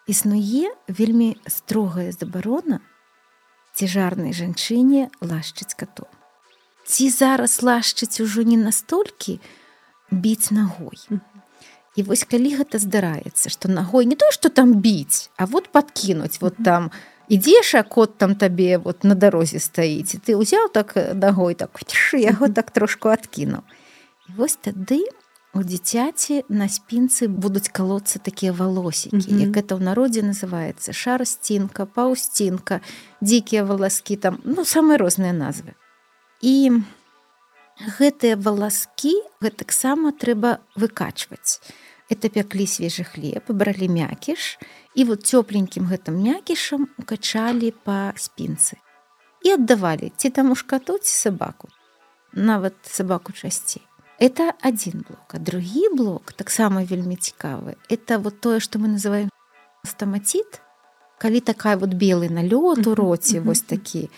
існуе 0.10 0.74
вельмі 0.90 1.38
строгая 1.46 2.10
забарона 2.12 2.82
цяжарнай 3.78 4.34
жанчыне 4.34 5.08
лашчыць 5.22 5.78
кату. 5.78 6.10
Ці 6.90 7.10
зараз 7.14 7.62
лашчыць 7.62 8.18
ужо 8.26 8.42
не 8.42 8.58
настолькі 8.58 9.38
біць 10.10 10.50
нагой. 10.50 10.98
І 11.94 12.04
вось 12.04 12.26
калі 12.26 12.58
гэта 12.58 12.82
здараецца, 12.82 13.54
што 13.54 13.70
нагой 13.70 14.10
не 14.10 14.18
то, 14.18 14.32
што 14.34 14.50
там 14.50 14.74
біць, 14.82 15.30
а 15.38 15.46
вот 15.46 15.70
падкінуць 15.70 16.42
вот 16.42 16.58
там 16.66 16.90
ідзеш, 17.30 17.76
а 17.76 17.84
кот 17.84 18.18
там 18.18 18.34
табе 18.36 18.82
вот 18.82 19.06
на 19.06 19.14
дарозе 19.14 19.62
стаіць. 19.62 20.18
І 20.18 20.22
ты 20.26 20.34
ўзяў 20.34 20.74
так 20.74 20.98
нагой 21.14 21.54
так 21.54 21.78
яго 22.18 22.50
так 22.50 22.74
трошку 22.74 23.14
адкінуў. 23.14 23.62
І 24.26 24.30
вось 24.42 24.58
тады 24.58 25.06
у 25.54 25.64
дзіцяці 25.64 26.44
на 26.50 26.70
спінцы 26.70 27.28
будуць 27.28 27.74
калоцца 27.74 28.20
такія 28.20 28.52
валосікі, 28.52 29.16
mm 29.16 29.22
-hmm. 29.22 29.40
як 29.48 29.58
это 29.58 29.76
ў 29.76 29.82
народзе 29.82 30.22
называецца. 30.22 30.94
Шарсцінка, 30.94 31.86
паўсцінка, 31.86 32.82
дзікія 33.22 33.64
валаскі 33.64 34.16
там 34.16 34.40
ну 34.44 34.62
самыя 34.62 34.98
розныя 34.98 35.34
назвы. 35.34 35.74
І 36.42 36.84
гэтыя 38.00 38.36
валаскі 38.36 39.14
гэтаксама 39.42 40.12
трэба 40.12 40.58
выкачваць. 40.76 41.62
Это 42.10 42.30
пяклі 42.30 42.68
свежы 42.68 43.04
хлеб 43.04 43.44
бралі 43.48 43.90
мякіш 43.90 44.60
і 44.96 45.04
вот 45.04 45.26
цёпленькім 45.26 45.90
гэтым 45.90 46.16
мякішам 46.22 46.88
укачалі 46.98 47.74
па 47.84 48.14
спінцы. 48.16 48.78
І 49.42 49.50
аддавалі 49.50 50.12
ці 50.18 50.30
там 50.30 50.52
ушкатуць 50.52 51.10
сабаку. 51.10 51.70
Нават 52.34 52.74
сабаку 52.84 53.34
часцей 53.34 53.89
это 54.20 54.54
один 54.62 55.06
блок 55.08 55.34
а 55.34 55.40
другі 55.40 55.90
блок 55.96 56.34
таксама 56.34 56.84
вельмі 56.84 57.16
цікавы 57.16 57.76
это 57.90 58.20
вот 58.20 58.42
тое 58.42 58.60
что 58.60 58.80
мы 58.80 58.88
называем 58.88 59.30
стамаціт 59.84 60.62
калі 61.18 61.40
такая 61.40 61.78
вот 61.78 61.94
белы 61.94 62.30
налёт 62.30 62.88
у 62.88 62.96
роце 62.96 63.40
вось 63.40 63.62
такі 63.62 64.10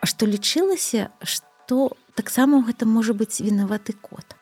А 0.00 0.08
што 0.08 0.26
лічылася 0.26 1.10
што 1.20 1.92
таксама 2.16 2.64
гэта 2.64 2.88
можа 2.88 3.12
быць 3.12 3.44
вінаваты 3.44 3.92
кот. 3.92 4.36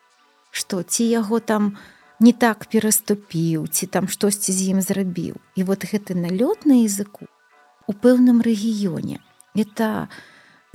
Што 0.51 0.83
ці 0.83 1.05
яго 1.05 1.43
там 1.43 1.75
не 2.23 2.33
так 2.33 2.67
пераступіў 2.71 3.67
ці 3.67 3.91
там 3.95 4.09
штосьці 4.09 4.55
з 4.55 4.71
ім 4.75 4.81
зрабіў 4.83 5.35
і 5.59 5.67
вот 5.67 5.87
гэты 5.91 6.15
налёт 6.15 6.67
на 6.67 6.79
языку 6.83 7.27
у 7.87 7.93
пэўным 7.95 8.43
рэгіёне 8.43 9.19
это 9.55 10.09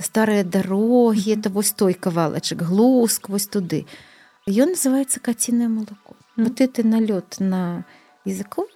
старыя 0.04 0.44
дарогі 0.44 1.32
это 1.32 1.50
вось 1.50 1.72
той 1.72 1.94
кавалачак 1.94 2.62
глуск 2.62 3.28
вось 3.28 3.46
туды. 3.46 3.86
Ён 4.46 4.76
называется 4.76 5.20
кацінае 5.20 5.68
малако 5.68 6.14
mm. 6.36 6.44
вот 6.44 6.60
это 6.60 6.84
налёт 6.84 7.40
на 7.40 7.84
языку 8.24 8.68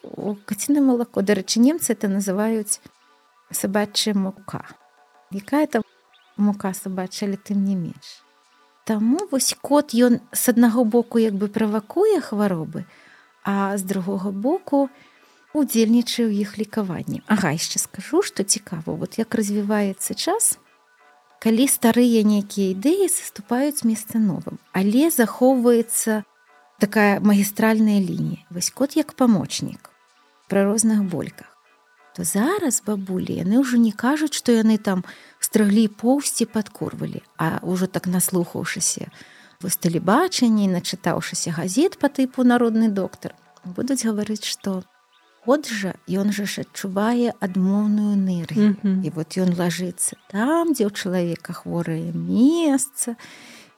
каціна 0.45 0.81
малако 0.81 1.23
дарэчы 1.23 1.61
немцы 1.61 1.93
это 1.93 2.09
называюць 2.09 2.81
сабачая 3.53 4.15
мука 4.15 4.65
якая 5.31 5.67
там 5.67 5.83
мука 6.37 6.73
сабачалі 6.73 7.37
тым 7.37 7.65
не 7.65 7.77
менш. 7.77 8.25
Таму 8.85 9.29
вось 9.31 9.53
кот 9.61 9.93
ён 9.93 10.21
з 10.33 10.49
аднаго 10.49 10.85
боку 10.85 11.19
як 11.19 11.35
бы 11.35 11.49
правакуе 11.49 12.21
хваробы, 12.21 12.85
а 13.45 13.77
з 13.77 13.83
другога 13.83 14.31
боку 14.33 14.89
удзельнічае 15.53 16.29
ў 16.29 16.41
іх 16.45 16.57
лікаванні. 16.57 17.21
Ага 17.29 17.53
яшчэ 17.53 17.83
скажу, 17.83 18.23
што 18.23 18.45
цікава, 18.45 18.97
вот 18.97 19.19
як 19.19 19.35
развіваецца 19.35 20.15
час, 20.15 20.57
калі 21.43 21.69
старыя 21.69 22.25
нейкія 22.27 22.75
ідэі 22.75 23.09
саступаюць 23.09 23.85
месца 23.85 24.19
новым, 24.19 24.59
але 24.73 25.11
захоўваецца 25.11 26.25
такая 26.79 27.21
магістральная 27.21 28.01
лінія. 28.01 28.43
Вось 28.51 28.71
кот 28.71 28.97
як 28.97 29.15
памочнік 29.15 29.91
пра 30.49 30.65
розных 30.65 31.05
больках 31.05 31.55
то 32.19 32.25
зараз 32.25 32.83
бабулі 32.83 33.31
яны 33.39 33.63
ўжо 33.63 33.79
не 33.79 33.93
кажуць 33.95 34.35
што 34.35 34.51
яны 34.51 34.75
там 34.83 35.05
страглі 35.39 35.87
поўсці 36.03 36.49
падкорвалі 36.51 37.23
а 37.39 37.63
ўжо 37.63 37.87
так 37.87 38.11
наслухаўшыся 38.11 39.07
вось 39.63 39.79
тэлебачанні 39.79 40.67
начытаўшыся 40.73 41.55
газет 41.55 41.95
по 42.03 42.11
тыпу 42.11 42.43
народны 42.43 42.91
доктар 42.91 43.39
будуць 43.63 44.03
гаварыць 44.03 44.43
што 44.51 44.83
от 45.49 45.69
жа 45.73 45.95
ён 46.13 46.33
жа 46.37 46.45
ж 46.45 46.63
адчувае 46.69 47.33
адмоўную 47.41 48.13
энергію 48.21 48.69
mm 48.69 48.77
-hmm. 48.85 49.07
і 49.07 49.11
вот 49.11 49.39
ён 49.41 49.57
лажыцца 49.57 50.17
там 50.29 50.73
дзе 50.73 50.85
ў 50.85 50.93
чалавека 50.93 51.53
хворае 51.53 52.13
месца 52.13 53.17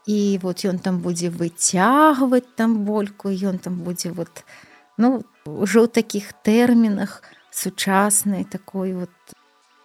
і 0.06 0.38
вот 0.42 0.64
ён 0.64 0.78
там 0.78 0.98
будзе 0.98 1.30
выцягваць 1.30 2.50
там 2.56 2.85
больку 2.85 3.30
ён 3.30 3.59
там 3.59 3.74
будзе 3.87 4.11
вот 4.11 4.44
ну 4.98 5.22
ўжо 5.46 5.87
ў 5.87 5.88
такіх 5.88 6.33
тэрмінах 6.33 7.22
сучаснай 7.50 8.44
такой 8.44 8.92
вот 8.94 9.14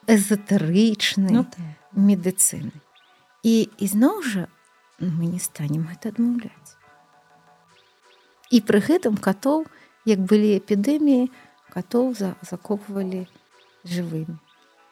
эзотарычнай 0.08 1.34
ну, 1.34 1.44
так. 1.44 1.62
медыцыны 1.94 2.82
і 3.44 3.70
ізноў 3.78 4.22
жа 4.22 4.48
мы 5.00 5.30
не 5.30 5.40
станем 5.40 5.86
гэта 5.92 6.10
адмаўляць 6.10 6.74
і 8.50 8.62
пры 8.62 8.80
гэтым 8.82 9.18
катоў 9.18 9.66
як 10.06 10.20
былі 10.30 10.58
эпідэміі 10.58 11.30
катоў 11.76 12.14
за 12.16 12.36
закопвалі 12.42 13.26
жывымі 13.84 14.40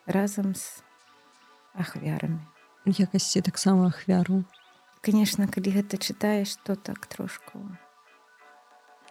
разам 0.06 0.52
з 0.54 0.84
ахвярамі 1.74 2.44
якасці 2.86 3.42
таксама 3.42 3.88
ахвяру. 3.88 4.44
Конечно 5.04 5.48
калі 5.48 5.72
гэта 5.80 5.98
чытаеш 5.98 6.56
то 6.64 6.76
так 6.76 7.06
трошку. 7.08 7.60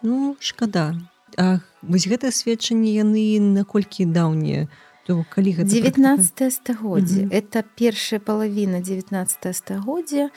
Ну 0.01 0.37
шкада. 0.39 0.97
А 1.37 1.59
вось 1.81 2.05
гэтае 2.05 2.29
сведчанне 2.29 2.93
яны 2.93 3.41
наколькі 3.41 4.05
даўнія? 4.05 4.69
То 5.05 5.25
калі 5.29 5.65
19 5.65 6.53
стагоддзе. 6.53 7.27
Это 7.27 7.63
першая 7.63 8.19
палавіна 8.19 8.79
19 8.79 9.55
стагоддзя 9.55 10.29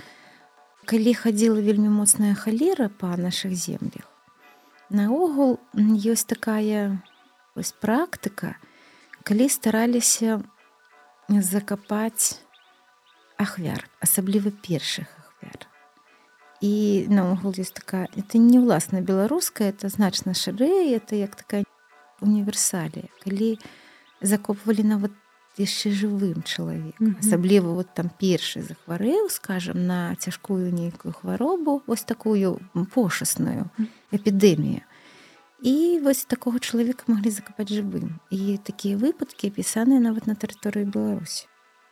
калі 0.85 1.15
хадзіла 1.15 1.61
вельмі 1.61 1.89
моцная 1.89 2.35
халера 2.35 2.89
па 2.89 3.17
наших 3.17 3.55
землях. 3.55 4.09
Наогул 4.91 5.59
ёсць 5.77 6.25
такая 6.25 7.03
ось 7.57 7.73
практыка 7.73 8.57
калі 9.27 9.49
стараліся 9.51 10.41
закапаць 11.29 12.39
ахвяр 13.37 13.89
асабліва 14.01 14.53
першых 14.63 15.11
ахвяр. 15.19 15.67
І 16.63 17.07
наогул 17.11 17.53
ёсць 17.53 17.75
такая 17.75 18.09
это 18.17 18.39
не 18.39 18.63
ўласна 18.63 19.03
беларуская 19.03 19.75
это 19.75 19.89
значна 19.93 20.33
шырэя 20.33 20.97
это 20.97 21.17
як 21.17 21.37
такая 21.37 21.65
універсалія 22.21 23.11
калі 23.25 23.59
закопвалі 24.23 24.87
нават 24.87 25.13
яшчэ 25.61 25.93
жывым 25.93 26.45
чалавекам 26.45 27.17
асабліва 27.21 27.73
вот 27.77 27.93
там 27.97 28.09
першы 28.09 28.61
захварэў 28.63 29.29
скажем 29.33 29.87
на 29.89 30.15
цяжкую 30.17 30.73
нейкую 30.73 31.13
хваробу 31.13 31.83
вось 31.87 32.05
такую 32.05 32.61
пошасную 32.93 33.69
эпідэмію 34.13 34.85
і 35.63 36.01
вось 36.05 36.25
такого 36.25 36.59
чалавека 36.59 37.09
маглі 37.09 37.31
закапаць 37.31 37.73
жывым. 37.73 38.21
І 38.31 38.59
такія 38.61 38.97
выпадкі 38.97 39.49
апісаныя 39.49 40.01
нават 40.01 40.27
на 40.27 40.35
тэрыторыі 40.35 40.89
беларусі. 40.89 41.49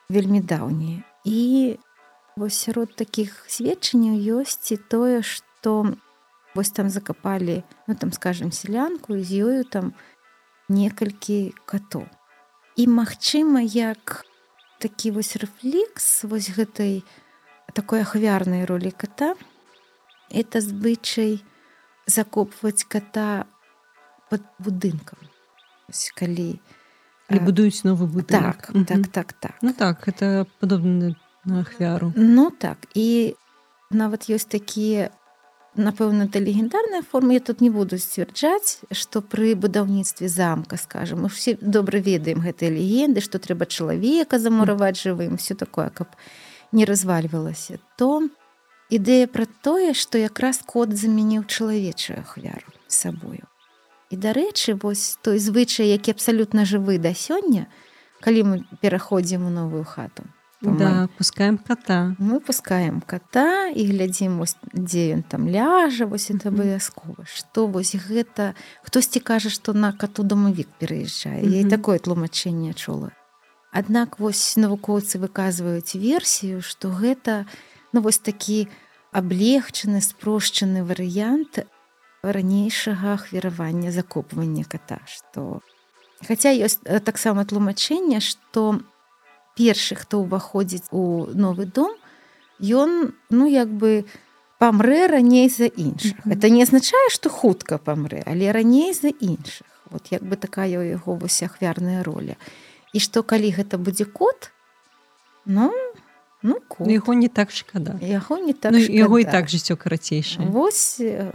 Вельмі 0.09 0.41
даўнія. 0.41 1.05
І 1.25 1.79
Вось 2.37 2.57
сярод 2.59 2.97
такіх 2.99 3.47
сведчанняў 3.47 4.43
ёсць 4.43 4.75
і 4.75 4.77
тое, 4.91 5.23
што 5.23 5.95
вось 6.55 6.75
там 6.75 6.91
закапалі 6.91 7.63
ну 7.87 7.95
там 7.95 8.11
скажем 8.11 8.51
сялянку 8.51 9.15
з 9.23 9.39
ёю 9.47 9.63
там 9.63 9.95
некалькі 10.67 11.55
катоў. 11.63 12.11
І 12.75 12.91
магчыма, 12.91 13.63
як 13.63 14.27
такі 14.83 15.15
вось 15.15 15.39
рэфлекс 15.39 16.27
вось 16.27 16.51
гэтай 16.51 17.07
такой 17.71 18.03
ахвярнай 18.03 18.67
ролі 18.67 18.91
кота 18.91 19.39
это 20.27 20.59
звычай 20.59 21.39
закопваць 22.11 22.83
кота 22.83 23.47
под 23.47 23.54
будынкам. 24.59 25.19
Ось 25.89 26.11
калі 26.15 26.61
а, 27.29 27.39
будуюць 27.41 27.85
новы 27.85 28.07
будынак. 28.07 28.73
так 28.73 28.75
Мгм. 28.75 28.85
так 28.85 29.07
так 29.09 29.33
так. 29.33 29.55
Ну 29.63 29.73
так 29.73 30.09
это 30.09 30.47
падобна 30.61 31.17
на 31.45 31.61
ахвяру. 31.61 32.13
Ну 32.17 32.51
так 32.51 32.79
і 32.95 33.35
нават 33.91 34.31
ёсць 34.31 34.49
такія 34.49 35.11
напэўна 35.77 36.25
это 36.25 36.39
легендарная 36.39 37.03
форма 37.03 37.35
я 37.35 37.41
тут 37.41 37.61
не 37.61 37.71
буду 37.71 37.99
сцвярджаць 37.99 38.81
што 38.93 39.21
пры 39.21 39.55
будаўніцтве 39.55 40.29
замка 40.29 40.77
скажем 40.77 41.23
мы 41.23 41.29
все 41.29 41.59
добра 41.61 41.99
ведаем 41.99 42.41
гэтыя 42.41 42.71
легенды 42.71 43.21
што 43.21 43.39
трэба 43.39 43.67
чалавека 43.67 44.39
замураваць 44.39 45.03
жывым 45.03 45.37
все 45.37 45.55
такое 45.55 45.91
каб 45.91 46.09
не 46.73 46.85
развальвалася 46.85 47.79
то 47.99 48.23
ідэя 48.91 49.27
пра 49.27 49.47
тое 49.63 49.95
што 49.95 50.19
якраз 50.19 50.63
кот 50.63 50.95
замяніў 50.95 51.45
чалавечую 51.45 52.23
ахвяру 52.23 52.71
сабою 52.87 53.43
і 54.11 54.17
дарэчы 54.17 54.77
вось 54.81 55.19
той 55.23 55.39
звычай 55.39 55.89
які 55.89 56.13
абсалютна 56.13 56.65
жывы 56.65 56.99
да 56.99 57.15
сёння 57.15 57.67
калі 58.25 58.41
мы 58.45 58.57
пераходзім 58.81 59.47
у 59.47 59.51
новую 59.51 59.85
хату. 59.85 60.25
То 60.63 60.71
мы 60.71 60.79
да 60.79 61.09
пускаем 61.19 61.59
кота. 61.59 62.17
мы 62.19 62.41
пускаем 62.41 63.01
кота 63.01 63.69
і 63.69 63.85
глядзім 63.85 64.39
вось 64.39 64.57
дзе 64.73 65.21
ён 65.21 65.23
там 65.23 65.49
ляжа 65.49 66.07
вось 66.07 66.31
это 66.31 66.49
абавязкова. 66.49 67.29
Што 67.29 67.67
вось 67.67 67.95
гэта? 67.95 68.55
Хтосьці 68.83 69.21
кажа 69.21 69.51
што 69.51 69.75
на 69.75 69.93
кату 69.93 70.23
домавік 70.23 70.69
пераязджае. 70.81 71.45
Я 71.45 71.61
і 71.61 71.69
такое 71.69 71.99
тлумачэнне 71.99 72.73
чула. 72.73 73.13
Аднак 73.73 74.19
вось 74.19 74.57
навукоўцы 74.57 75.21
выказваюць 75.21 75.99
версію 75.99 76.63
што 76.63 76.89
гэта 76.89 77.45
ну 77.93 78.01
вось 78.01 78.19
такі 78.19 78.69
аблегчаны 79.13 80.01
спрошчаны 80.01 80.81
варыянт 80.83 81.67
ранейшага 82.33 83.15
ахвяравання 83.15 83.93
закопвання 83.93 84.65
кота 84.65 85.01
што 85.05 85.61
хаця 86.25 86.53
ёсць 86.55 86.81
э, 86.85 87.01
таксама 87.01 87.45
тлумачэнне 87.45 88.21
што 88.21 88.81
першы 89.59 89.95
хто 89.95 90.25
ўваходзіць 90.25 90.89
у 90.91 91.27
новы 91.35 91.67
дом 91.67 91.93
ён 92.61 93.15
ну 93.31 93.47
як 93.47 93.69
бы 93.69 94.05
памрэ 94.59 95.07
раней 95.09 95.49
за 95.49 95.67
іншых. 95.67 96.17
Мгм. 96.25 96.33
это 96.33 96.49
не 96.49 96.63
азначае 96.63 97.11
што 97.11 97.31
хутка 97.31 97.79
памрэ 97.79 98.23
але 98.27 98.53
раней 98.53 98.95
за 98.95 99.09
іншых. 99.09 99.67
Вот 99.91 100.09
як 100.11 100.23
бы 100.23 100.37
такая 100.37 100.71
ў 100.71 100.97
яго 100.97 101.15
вось 101.15 101.43
ахвярная 101.43 102.03
роля. 102.03 102.37
І 102.93 102.99
што 102.99 103.23
калі 103.23 103.51
гэта 103.53 103.79
будзе 103.79 104.05
кот 104.05 104.51
ну 105.45 105.73
ну 106.43 106.61
кот. 106.69 106.89
яго 106.89 107.15
не 107.15 107.29
так 107.29 107.51
шкада. 107.51 107.99
Яго 108.01 108.39
не 108.39 108.53
так 108.53 108.73
ну, 108.73 108.79
яго 108.79 109.19
і 109.19 109.25
так 109.25 109.49
жыццё 109.49 109.77
карацейшае. 109.77 110.47
Вось 110.49 111.01
э, 111.01 111.33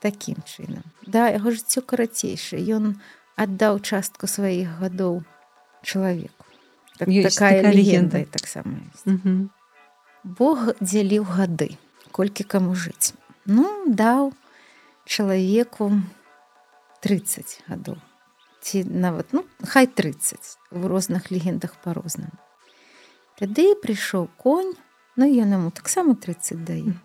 такім 0.00 0.42
чынам. 0.44 0.84
Да 1.06 1.28
яго 1.32 1.50
жыццё 1.50 1.82
карацейшае. 1.82 2.62
Ён 2.76 2.98
аддаў 3.36 3.80
частку 3.80 4.26
сваіх 4.26 4.80
гадоў 4.80 5.22
чалавеку. 5.82 6.44
Так, 6.98 7.08
Ёсць 7.08 7.36
такая 7.36 7.62
такая 7.62 7.72
легенда 7.72 8.24
таксама. 8.24 8.80
Мгм. 9.04 9.50
Бог 10.24 10.74
дзяліў 10.80 11.28
гады, 11.28 11.76
колькі 12.10 12.44
каму 12.44 12.74
жыць. 12.74 13.14
Ну 13.44 13.86
даў 13.86 14.32
чалавеку 15.06 15.92
30 17.00 17.62
гадоў 17.68 18.00
ці 18.66 18.82
нават 18.84 19.30
ну 19.30 19.44
хай 19.62 19.86
30 19.86 20.58
в 20.70 20.86
розных 20.86 21.30
легендах 21.30 21.78
па-рознаму. 21.84 22.34
Тады 23.38 23.78
прыйшоў 23.78 24.26
конь, 24.42 24.74
ну 25.14 25.28
ён 25.28 25.54
яму 25.54 25.70
таксама 25.70 26.16
30 26.18 26.64
дае. 26.66 26.98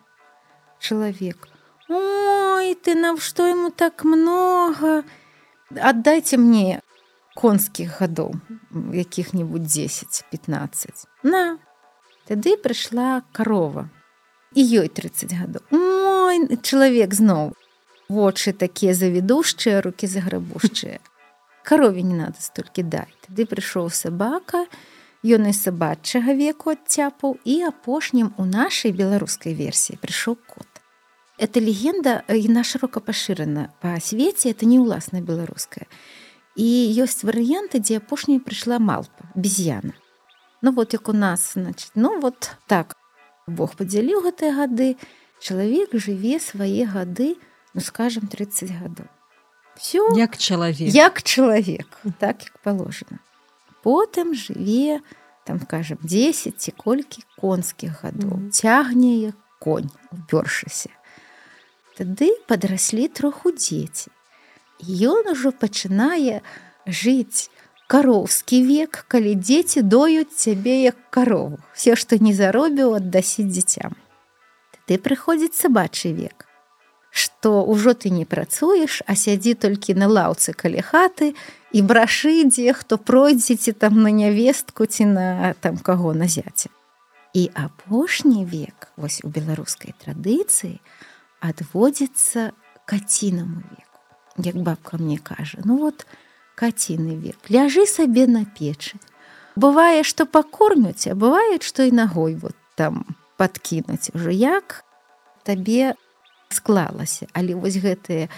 Чалавек. 0.81 1.50
Ой, 1.91 2.75
ты 2.75 2.95
навшто 2.95 3.47
яму 3.47 3.71
так 3.71 4.03
много? 4.03 5.03
Аддайце 5.75 6.37
мне 6.39 6.79
конскіх 7.35 7.99
гадоў, 7.99 8.35
якіх-небудзь 8.95 9.75
10-15. 10.31 11.03
На. 11.23 11.59
Тады 12.27 12.55
прыйшла 12.55 13.23
карова. 13.35 13.89
І 14.55 14.63
ёй 14.63 14.87
30 14.87 15.35
гадоў. 15.35 15.63
Ой, 15.75 16.47
чалавек 16.63 17.11
зноў. 17.13 17.51
Вочы 18.07 18.51
такія 18.51 18.93
завідушчыя, 18.93 19.81
рукі 19.83 20.07
заграбушчыя. 20.07 20.99
Карове 21.63 22.03
не 22.03 22.15
надо 22.15 22.39
столькі 22.39 22.83
дай. 22.83 23.07
Тады 23.27 23.47
прыйшоў 23.47 23.91
сабака, 23.91 24.67
Ён 25.21 25.45
і 25.45 25.53
сабачага 25.53 26.33
веку 26.33 26.73
адцяпаў 26.73 27.35
і 27.45 27.55
апошнім 27.69 28.33
у 28.41 28.45
нашай 28.49 28.89
беларускай 28.89 29.53
версіі 29.53 30.01
прыйшоў 30.01 30.33
кот. 30.49 30.70
Эта 31.41 31.59
легенда 31.59 32.21
яна 32.29 32.61
шырока 32.63 33.01
пашырана 33.01 33.73
па 33.81 33.97
свеце 33.99 34.51
это 34.53 34.69
не 34.69 34.77
ўласна 34.77 35.25
беларуская. 35.25 35.87
І 36.53 36.67
ёсць 37.01 37.25
варыянты, 37.25 37.81
дзе 37.81 37.97
апошняй 37.97 38.37
прыйшла 38.37 38.77
малпа 38.77 39.25
без'яна. 39.33 39.97
Ну 40.61 40.71
вот 40.71 40.93
як 40.93 41.09
у 41.09 41.13
нас 41.13 41.53
значит, 41.57 41.91
ну 41.95 42.19
вот 42.21 42.51
так 42.67 42.93
Бог 43.47 43.73
падзяліў 43.75 44.21
гэтыя 44.21 44.53
гады, 44.53 44.97
чалавек 45.41 45.97
жыве 45.97 46.37
свае 46.39 46.85
гады, 46.85 47.41
ну 47.73 47.81
скажем 47.81 48.27
30 48.29 48.69
гадоў. 48.77 49.09
Все 49.81 50.05
як 50.15 50.37
чалавек 50.37 50.93
як 50.93 51.23
чалавек 51.23 51.87
так 52.19 52.43
як 52.43 52.59
положено 52.61 53.17
потым 53.81 54.35
жыве 54.35 54.99
там 55.45 55.59
скажем 55.59 55.97
10 56.03 56.59
ці 56.59 56.71
колькі 56.71 57.23
конскіх 57.39 58.03
гадоў 58.03 58.37
Мгм. 58.37 58.51
цягне 58.51 59.17
як 59.31 59.35
конь 59.59 59.89
упёршыся 60.11 60.91
тады 61.97 62.31
падраслі 62.47 63.07
троху 63.07 63.51
дзеці. 63.51 64.11
Ён 64.81 65.33
ужо 65.33 65.51
пачынае 65.51 66.41
жыць 66.87 67.49
кароўскі 67.91 68.61
век 68.65 69.03
калі 69.11 69.35
дзеці 69.35 69.83
доюць 69.83 70.31
цябе 70.31 70.81
як 70.87 70.95
карову. 71.09 71.59
Все 71.75 71.95
што 71.99 72.17
не 72.17 72.33
заробіў 72.33 72.95
аддасіць 72.97 73.51
дзіцям. 73.51 73.99
Тады 74.71 74.97
прыходзіць 74.97 75.59
сабачы 75.59 76.15
век. 76.15 76.47
Што 77.11 77.67
ўжо 77.67 77.91
ты 77.91 78.09
не 78.09 78.23
працуеш, 78.23 79.03
а 79.03 79.19
сядзі 79.19 79.53
толькі 79.59 79.99
на 79.99 80.07
лаўцы 80.07 80.55
каля 80.55 80.79
хаты 80.79 81.35
і 81.75 81.79
брашы 81.83 82.47
дзе 82.47 82.71
хто 82.71 82.95
пройдзеце 82.95 83.75
там 83.75 83.99
на 84.01 84.11
нявестку 84.15 84.87
ці 84.87 85.11
на 85.11 85.53
там 85.59 85.77
каго 85.77 86.15
на 86.15 86.31
зяце. 86.31 86.71
І 87.35 87.51
апошні 87.53 88.47
век 88.47 88.91
вось 88.95 89.19
у 89.23 89.27
беларускай 89.27 89.91
традыцыі 89.99 90.79
адводзіцца 91.41 92.51
кацінаму 92.85 93.61
веку. 93.69 93.99
Як 94.37 94.55
бабка 94.55 94.97
мне 94.97 95.17
кажа, 95.17 95.59
ну 95.65 95.77
вот 95.77 96.05
каціны 96.55 97.17
век, 97.17 97.37
ляжы 97.49 97.85
сабе 97.85 98.27
на 98.27 98.45
печы. 98.45 98.97
Бывае, 99.55 100.03
што 100.07 100.25
пакормяць, 100.25 101.07
а 101.11 101.15
бывае, 101.15 101.59
што 101.59 101.83
і 101.83 101.91
нагой 101.91 102.35
вот 102.35 102.55
там 102.75 103.17
падкінуць 103.41 104.13
ужо 104.13 104.29
як 104.29 104.83
табе 105.43 105.95
склалася 106.49 107.27
але 107.33 107.55
вось 107.57 107.77
гэтае 107.81 108.29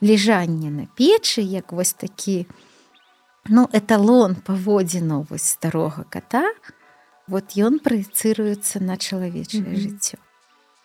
лежанне 0.00 0.70
на 0.70 0.86
печы 0.98 1.42
як 1.42 1.72
вось 1.72 1.94
такі 1.98 2.46
ну 3.48 3.66
эталон 3.72 4.36
паводзіну 4.46 5.26
вось 5.30 5.48
старога 5.58 6.04
кота 6.04 6.44
вот 7.26 7.58
ён 7.58 7.80
праецыруецца 7.82 8.78
на 8.80 8.96
чалавечае 8.96 9.66
Мгм. 9.66 9.80
жыццё 9.82 10.18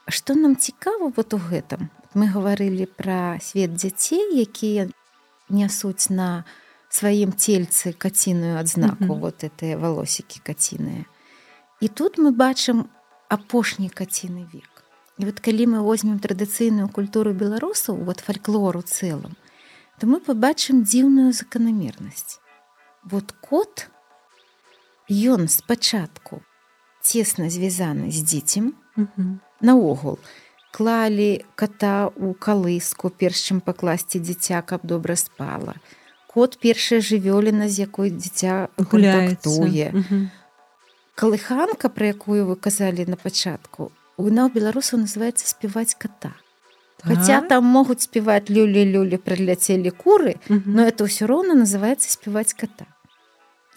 што 0.07 0.35
нам 0.35 0.55
цікава 0.55 1.11
вот 1.15 1.33
у 1.33 1.37
гэтым 1.37 1.89
мы 2.13 2.27
гаварылі 2.31 2.87
пра 2.87 3.39
свет 3.43 3.75
дзяцей 3.75 4.39
якія 4.41 4.87
нясуць 5.49 6.09
на 6.09 6.45
сваім 6.89 7.35
цельцы 7.35 7.93
каціную 7.93 8.57
адзнаку 8.59 9.03
Мгм. 9.03 9.19
вот 9.19 9.43
гэтыя 9.43 9.77
валосікі 9.77 10.39
каціныя 10.43 11.03
і 11.81 11.87
тут 11.87 12.17
мы 12.17 12.31
бачым 12.31 12.87
апошні 13.29 13.89
каціны 13.89 14.47
век 14.53 14.71
І 15.17 15.25
вот 15.25 15.39
калі 15.41 15.65
мы 15.65 15.79
возьмем 15.81 16.19
традыцыйную 16.21 16.89
культуру 16.93 17.33
беларусаў 17.33 17.97
вот 18.05 18.19
фальклору 18.21 18.81
цэлым 18.81 19.35
то 19.99 20.05
мы 20.07 20.19
побачым 20.21 20.83
дзіўную 20.85 21.33
заканамернасць 21.33 22.39
вот 23.03 23.31
кот 23.41 23.89
ён 25.09 25.47
спачатку 25.47 26.41
цесна 27.01 27.49
звязаны 27.49 28.11
з 28.11 28.23
дзіцем 28.23 28.73
Мгм. 28.95 29.41
Наогул 29.61 30.19
клалі 30.71 31.45
кота 31.55 32.09
у 32.15 32.33
калыску 32.33 33.09
перш 33.09 33.41
чым 33.49 33.61
пакласці 33.61 34.19
дзіця 34.19 34.61
каб 34.61 34.81
добра 34.83 35.15
спала 35.15 35.75
кот 36.27 36.57
першая 36.61 36.99
жывёліна 37.01 37.67
з 37.69 37.79
якой 37.87 38.11
дзіця 38.11 38.67
Мгм. 39.93 40.29
калыханка 41.15 41.89
пра 41.89 42.13
якую 42.13 42.45
вы 42.45 42.55
казалі 42.55 43.05
на 43.09 43.15
пачатку 43.17 43.91
на 44.17 44.45
ў 44.45 44.53
беларусаў 44.53 44.99
называется 45.05 45.47
спяваць 45.47 45.95
кота 45.95 46.33
Хаця 47.03 47.41
Так? 47.41 47.49
там 47.49 47.65
могуць 47.65 48.01
спяваць 48.09 48.49
люлі 48.49 48.85
люлі 48.91 49.17
прыляцелі 49.17 49.89
куры 49.93 50.37
Мгм. 50.49 50.73
но 50.75 50.81
это 50.85 51.05
ўсё 51.05 51.25
роўна 51.27 51.53
называется 51.53 52.09
спяваць 52.11 52.53
кота 52.53 52.85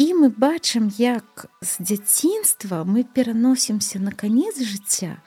І 0.00 0.14
мы 0.16 0.30
бачым, 0.32 0.88
як 0.96 1.44
з 1.60 1.76
дзяцінства 1.84 2.84
мы 2.88 3.04
пераносімся 3.04 3.98
на 4.00 4.12
канец 4.16 4.56
жыцця, 4.56 5.20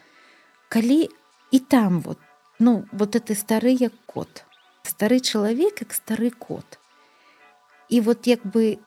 калі 0.74 1.10
і 1.52 1.60
там 1.60 2.02
вот 2.02 2.18
ну 2.60 2.86
вот 2.92 3.16
это 3.16 3.36
стары 3.36 3.76
як 3.78 3.94
кот. 4.06 4.46
Стары 4.84 5.20
чалавек 5.20 5.86
як 5.86 5.94
стары 5.94 6.32
кот. 6.32 6.80
І 7.90 8.02
вот 8.02 8.26
як 8.28 8.42
бы 8.42 8.80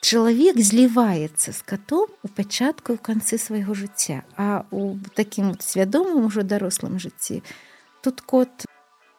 чалавек 0.00 0.58
зліваецца 0.58 1.52
з 1.52 1.60
катом 1.62 2.08
у 2.22 2.28
пачатку 2.28 2.96
ў 2.96 2.98
канцы 3.02 3.36
свайго 3.36 3.76
жыцця 3.76 4.24
а 4.36 4.64
у 4.70 4.96
такім 5.14 5.52
вот 5.52 5.62
свядомым 5.62 6.24
ужо 6.24 6.42
дарослым 6.42 6.96
жыцці 6.96 7.42
тут 8.00 8.24
кот 8.24 8.64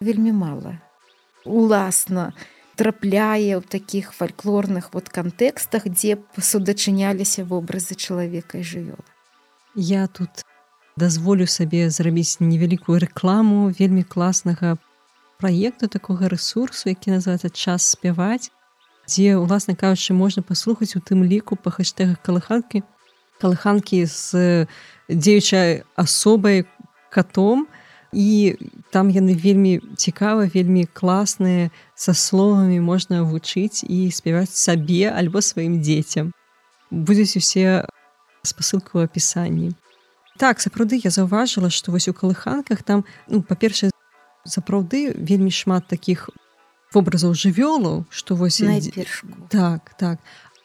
вельмі 0.01 0.33
мала 0.33 0.81
уласна 1.45 2.33
трапляе 2.81 3.61
ў 3.61 3.61
такіх 3.61 4.09
фальклорных 4.17 4.89
вот 4.97 5.13
кантэкстах 5.13 5.85
дзе 5.85 6.17
судачыняліся 6.33 7.45
вобразы 7.45 7.93
чалавека 7.93 8.57
і 8.57 8.65
жывёла 8.65 9.05
я 9.77 10.09
тут 10.09 10.41
дазволю 10.97 11.47
сабе 11.47 11.89
зрабіць 11.89 12.39
невялікую 12.39 12.99
рэкламу 12.99 13.71
вельмі 13.79 14.03
класнага 14.03 14.77
праекту 15.41 15.87
такога 15.87 16.29
рэсурсу 16.29 16.89
які 16.89 17.17
называется 17.17 17.49
час 17.49 17.91
спяваць 17.95 18.51
дзе 19.11 19.35
уласна 19.35 19.75
кажучы 19.75 20.13
можна 20.13 20.43
паслухаць 20.43 20.95
у 20.95 21.01
тым 21.03 21.23
ліку 21.27 21.59
па 21.59 21.71
хаштэгах 21.75 22.21
калыханкі. 22.23 22.83
Калыханкі 23.41 24.05
з 24.05 24.67
дзеючай 25.09 25.83
асобай 25.95 26.63
катом. 27.11 27.67
І 28.11 28.59
там 28.91 29.07
яны 29.07 29.35
вельмі 29.35 29.79
цікава 29.95 30.47
вельмі 30.51 30.83
класныя 30.83 31.71
са 31.95 32.13
словамі 32.13 32.79
можна 32.83 33.23
вучыць 33.23 33.87
і 33.87 34.11
спяваць 34.11 34.51
сабе 34.51 35.07
альбо 35.11 35.39
сваім 35.39 35.79
дзецям. 35.79 36.35
Будзець 36.91 37.39
усе 37.39 37.87
спасылку 38.43 38.99
ў 38.99 39.07
апісанні 39.07 39.71
так 40.41 40.57
сапраўды 40.57 40.97
я 41.03 41.13
заўважыла 41.13 41.69
што 41.69 41.93
вось 41.93 42.09
у 42.09 42.17
калыханках 42.17 42.81
там 42.81 43.05
ну 43.29 43.45
па-першае 43.45 43.91
сапраўды 44.49 45.13
вельмі 45.13 45.53
шмат 45.53 45.85
таких 45.85 46.29
вобразаў 46.93 47.37
жывёлаў 47.37 48.05
што 48.09 48.35
вось 48.35 48.61
так 49.49 49.93
так. 50.01 50.17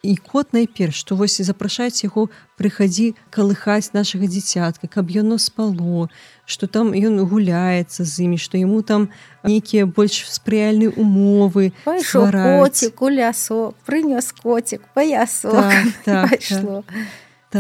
І 0.07 0.15
кот 0.17 0.53
найперш 0.55 1.03
што 1.03 1.17
вось 1.19 1.37
запрашаць 1.43 2.05
яго 2.05 2.29
прыхадзі 2.57 3.11
калыхаць 3.35 3.93
нашага 3.93 4.31
дзіцятка 4.33 4.89
каб 4.89 5.13
яно 5.13 5.37
спало 5.37 6.09
што 6.47 6.71
там 6.71 6.97
ён 6.97 7.21
гуляецца 7.29 8.01
з 8.01 8.25
імі 8.25 8.41
што 8.41 8.57
яму 8.57 8.81
там 8.81 9.11
нейкія 9.45 9.85
больш 9.85 10.25
спрыяльныя 10.39 10.97
умовы 10.97 11.77
коцік 11.85 13.05
у 13.05 13.13
лясо 13.13 13.61
прынёс 13.85 14.33
коцік 14.33 14.89
паясо 14.97 15.53
так, 15.53 15.87
так, 16.09 16.41
так 16.49 16.81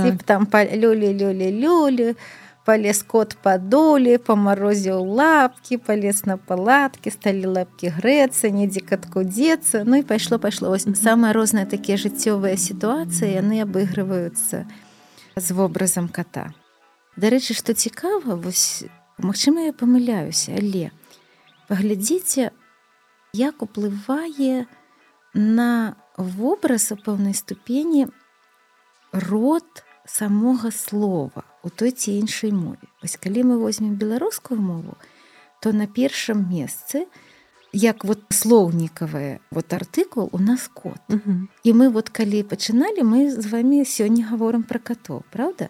так. 0.02 0.22
там 0.22 0.68
люлі 0.72 1.12
люлі 1.14 1.48
люлі 1.52 2.14
полез 2.66 3.02
кот 3.06 3.36
падолі 3.42 4.18
памарозіў 4.18 5.06
лапки 5.06 5.78
полез 5.78 6.26
на 6.26 6.36
палатки 6.36 7.14
сталі 7.14 7.54
лапки 7.58 7.94
грэцца 7.94 8.50
недзе 8.50 8.82
катку 8.82 9.22
дзецца 9.22 9.86
ну 9.86 10.02
і 10.02 10.02
пайшло 10.02 10.42
пайшло 10.42 10.74
ось 10.74 10.88
самыя 10.98 11.32
розныя 11.32 11.66
такія 11.70 11.94
жыццёвыя 11.94 12.58
сітуацыі 12.58 13.38
яны 13.38 13.62
абыгрываюцца 13.62 14.66
з 15.36 15.46
вобразам 15.52 16.08
кота. 16.08 16.50
Дарэчы 17.16 17.54
што 17.54 17.72
цікава 17.72 18.34
вось 18.34 18.84
Мачыма 19.16 19.70
я 19.70 19.72
памыляюся 19.72 20.58
але 20.58 20.90
паглядзіце 21.70 22.50
як 23.32 23.62
уплывае 23.62 24.66
на 25.32 25.96
вобраз 26.18 26.90
у 26.92 26.96
пэўнай 26.98 27.34
ступені 27.34 28.08
род 29.12 29.85
самога 30.06 30.70
слова 30.70 31.42
у 31.62 31.70
той 31.70 31.90
ці 31.90 32.12
іншай 32.12 32.52
мове. 32.52 32.86
Вось 33.02 33.16
калі 33.16 33.42
мы 33.44 33.58
возьмем 33.58 33.94
беларускую 33.94 34.60
мову, 34.60 34.96
то 35.60 35.72
на 35.72 35.86
першым 35.86 36.46
месцы, 36.48 37.06
як 37.72 38.04
вот 38.04 38.22
слоўнікавая 38.30 39.40
вот 39.50 39.72
артыкул 39.72 40.28
у 40.32 40.38
нас 40.38 40.68
кот. 40.68 41.00
Uh 41.08 41.20
-huh. 41.26 41.46
І 41.62 41.72
мы 41.72 41.88
вот 41.88 42.08
калі 42.08 42.42
пачыналі, 42.42 43.02
мы 43.02 43.30
з 43.30 43.46
вами 43.46 43.84
сёння 43.84 44.24
гаворым 44.30 44.62
пра 44.62 44.78
катоў, 44.78 45.22
Праўда? 45.32 45.68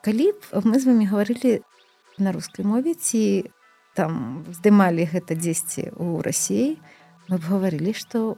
Калі 0.00 0.32
б 0.32 0.60
мы 0.64 0.78
з 0.78 0.86
вами 0.86 1.04
гаварылі 1.06 1.62
на 2.18 2.32
рускай 2.32 2.64
мове 2.64 2.94
ці 2.94 3.50
там 3.94 4.44
здымалі 4.52 5.08
гэта 5.12 5.34
дзесьці 5.34 5.90
ў 5.98 6.22
рассіі, 6.22 6.78
мы 7.28 7.38
б 7.38 7.42
гаварылі, 7.42 7.92
што 7.94 8.36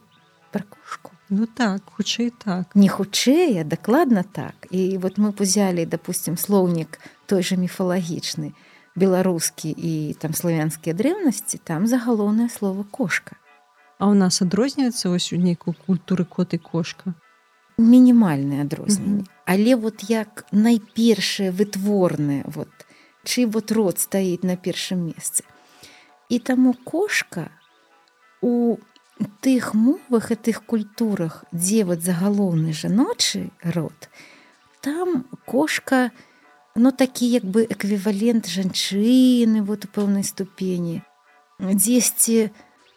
пра 0.51 0.65
кошку. 0.65 1.20
Ну 1.31 1.47
так 1.47 1.83
хутчэй 1.97 2.31
так. 2.31 2.75
Не 2.75 2.89
хутчэй 2.89 3.63
дакладна 3.65 4.23
так. 4.23 4.67
І 4.71 4.99
вот 4.99 5.19
мы 5.19 5.33
узялі 5.41 5.87
допустим 5.87 6.37
слоўнік 6.37 6.99
той 7.27 7.43
же 7.43 7.57
міфалагічны 7.57 8.53
беларускі 8.97 9.71
і 9.71 10.15
там 10.19 10.35
славянскія 10.35 10.95
дрэўнасці 10.95 11.63
там 11.63 11.87
загалоўнае 11.87 12.49
слово 12.51 12.83
кошка 12.83 13.37
А 14.01 14.09
ў 14.09 14.17
нас 14.17 14.43
адрозніваецца 14.43 15.13
вось 15.13 15.31
у 15.33 15.39
нейкую 15.39 15.77
культуры 15.87 16.25
кот 16.25 16.55
і 16.55 16.59
кошка 16.59 17.15
мінімальнае 17.79 18.63
адрозненне 18.67 19.23
mm 19.23 19.27
-hmm. 19.27 19.45
але 19.47 19.75
вот 19.75 20.11
як 20.11 20.45
найпершае 20.53 21.51
вытворнае 21.51 22.43
вот 22.47 22.73
чый 23.25 23.47
вот 23.47 23.73
род 23.73 23.99
стаіць 23.99 24.43
на 24.43 24.57
першым 24.57 25.07
месцы 25.09 25.45
і 26.29 26.39
таму 26.39 26.75
кошка 26.85 27.51
у 28.43 28.77
тых 29.41 29.75
мовах 29.75 30.31
і 30.31 30.37
тых 30.37 30.65
культурах, 30.67 31.45
дзе 31.53 31.85
вот 31.85 32.03
загалоўны 32.03 32.73
жаночы 32.73 33.51
род, 33.63 34.09
там 34.81 35.25
кошка 35.45 36.11
ну, 36.75 36.93
такі 36.93 37.27
як 37.27 37.45
бы 37.45 37.67
эквівалент 37.69 38.49
жанчыны 38.49 39.63
вот 39.63 39.85
у 39.85 39.89
пэўнай 39.89 40.25
ступені. 40.25 41.03
Дзесьці 41.61 42.51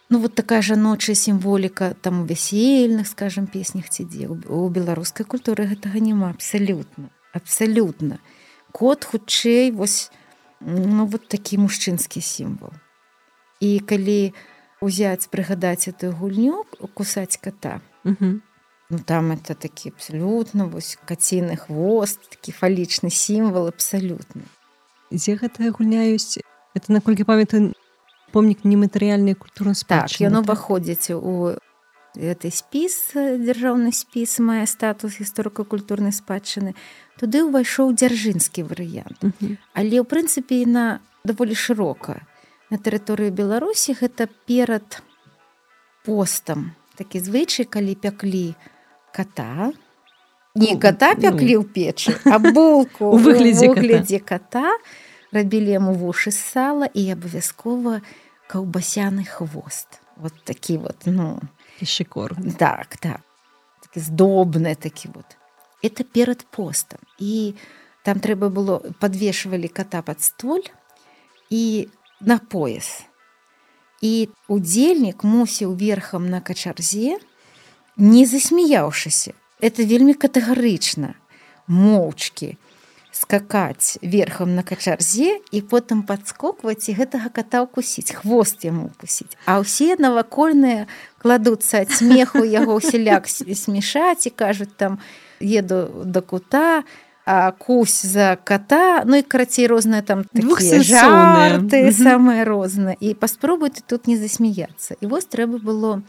ну, 0.09 0.19
вот 0.19 0.35
такая 0.35 0.61
жаночая 0.61 1.15
сімволіка 1.15 1.95
там 2.01 2.21
у 2.21 2.25
вясельных, 2.25 3.07
скажем, 3.07 3.47
песнях 3.47 3.89
ці 3.89 4.05
дзе 4.05 4.27
у 4.29 4.69
беларускай 4.69 5.25
культуры 5.25 5.65
гэтага 5.65 5.99
няма 5.99 6.29
абсалютна, 6.29 7.09
абсалютна. 7.33 8.19
Кот 8.71 9.03
хутчэй 9.03 9.71
вось 9.71 10.11
ну, 10.61 11.05
вот 11.05 11.27
такі 11.27 11.57
мужчынскі 11.57 12.21
сімвал. 12.21 12.71
І 13.59 13.79
калі, 13.79 14.33
узяць 14.83 15.31
прыгадаць 15.31 15.87
эту 15.87 16.11
гульню 16.11 16.65
кусаць 16.93 17.39
кота 17.39 17.79
угу. 18.03 18.43
ну 18.89 18.99
там 18.99 19.31
это 19.31 19.55
такі 19.55 19.95
абсалютна 19.95 20.67
вось 20.67 20.97
каціны 21.07 21.55
хвост 21.55 22.19
такі 22.35 22.51
фалічны 22.51 23.09
сімвал 23.09 23.71
абсалютна 23.71 24.43
дзе 25.13 25.37
гэтая 25.37 25.71
гульня 25.71 26.09
ёсць? 26.09 26.41
Это 26.73 26.89
наколькі 26.93 27.23
памятаю 27.23 27.73
помнік 28.33 28.65
нематэрыяльнай 28.65 29.37
культуры 29.37 29.77
так 29.85 30.09
яно 30.17 30.41
уваходзіць 30.41 31.13
у 31.13 31.53
этой 32.17 32.49
спіс 32.49 33.13
дзяржаўны 33.13 33.93
спіс 33.93 34.41
мае 34.41 34.65
статус 34.65 35.21
гісторыка-культурнай 35.21 36.13
спадчыны. 36.13 36.73
Туды 37.21 37.45
ўвайшоў 37.45 37.93
дзяржынскі 37.93 38.65
варыянт. 38.65 39.21
Але 39.77 40.01
ў 40.01 40.05
прынцыпе 40.05 40.65
на 40.65 41.01
даволі 41.23 41.53
шырока 41.53 42.25
на 42.73 42.81
тэрыторыю 42.81 43.29
беларусі 43.29 43.93
гэта 43.93 44.25
перад 44.49 45.03
постам. 46.01 46.73
Такі 46.97 47.21
звычай 47.21 47.69
калі 47.69 47.93
пяклі 47.93 48.57
кота 49.13 49.69
не 50.57 50.73
кота 50.81 51.13
пяклі 51.13 51.61
ў 51.61 51.65
печы 51.69 52.17
а 52.33 52.41
булку 52.41 53.13
у 53.13 53.21
выглядзе 53.21 53.69
глядзе 53.77 54.17
кота 54.17 54.73
рабілі 55.33 55.77
яму 55.77 55.93
вушы 55.97 56.33
сала 56.33 56.89
і 56.89 57.13
абавязкова 57.13 58.01
каўбасяны 58.49 59.25
хвост. 59.25 60.01
Вот 60.17 60.33
такі 60.45 60.77
вот 60.77 61.05
ну. 61.05 61.41
Шикор 61.81 62.37
так 62.57 62.97
так. 62.97 63.21
Такі 63.85 63.99
здобны 64.01 64.75
такі 64.75 65.09
вот. 65.13 65.37
Это 65.81 66.03
перад 66.03 66.45
постам. 66.49 66.99
І 67.17 67.53
там 68.03 68.17
трэба 68.17 68.49
было 68.49 68.81
подвешвалі 69.01 69.67
кота 69.67 70.01
под 70.01 70.21
столь 70.21 70.69
і 71.49 71.89
на 72.25 72.37
пояс. 72.37 73.03
І 74.01 74.29
удзельнік 74.51 75.23
мусіў 75.23 75.75
верхам 75.79 76.29
на 76.29 76.41
качарзе, 76.41 77.19
не 77.97 78.25
засмяяўшыся. 78.25 79.33
Это 79.63 79.87
вельмі 79.87 80.13
катэгарычна, 80.13 81.15
моўчкі 81.67 82.57
скакаць 83.13 84.01
верхам 84.01 84.55
на 84.55 84.63
качарзе 84.65 85.37
і 85.53 85.61
потым 85.61 86.01
падскокваць 86.03 86.89
і 86.89 86.97
гэтага 86.97 87.29
ката 87.29 87.61
ўкусіць 87.63 88.17
хвост 88.17 88.65
яму 88.65 88.89
укусіць. 88.89 89.37
А 89.45 89.61
ўсе 89.61 89.95
навакольныя 90.01 90.89
кладуцца 91.21 91.85
ад 91.85 91.93
смеху 91.93 92.41
яго 92.41 92.81
ўсяляк 92.81 93.29
смешаць 93.29 94.25
і 94.25 94.33
кажуць 94.33 94.73
там 94.75 94.97
еду 95.39 96.03
да 96.03 96.25
кута, 96.25 96.83
кусь 97.57 98.01
за 98.05 98.37
кота. 98.43 99.03
Ну 99.05 99.15
і 99.15 99.23
карацей 99.23 99.67
розныя 99.67 100.01
там 100.01 100.25
жарты 100.33 101.91
самыя 101.91 102.43
розныя. 102.43 102.97
І 102.99 103.13
паспробуйте 103.13 103.81
тут 103.85 104.07
не 104.07 104.17
засмяяться 104.17 104.95
і 104.99 105.05
вось 105.07 105.25
трэба 105.25 105.63
было 105.63 106.03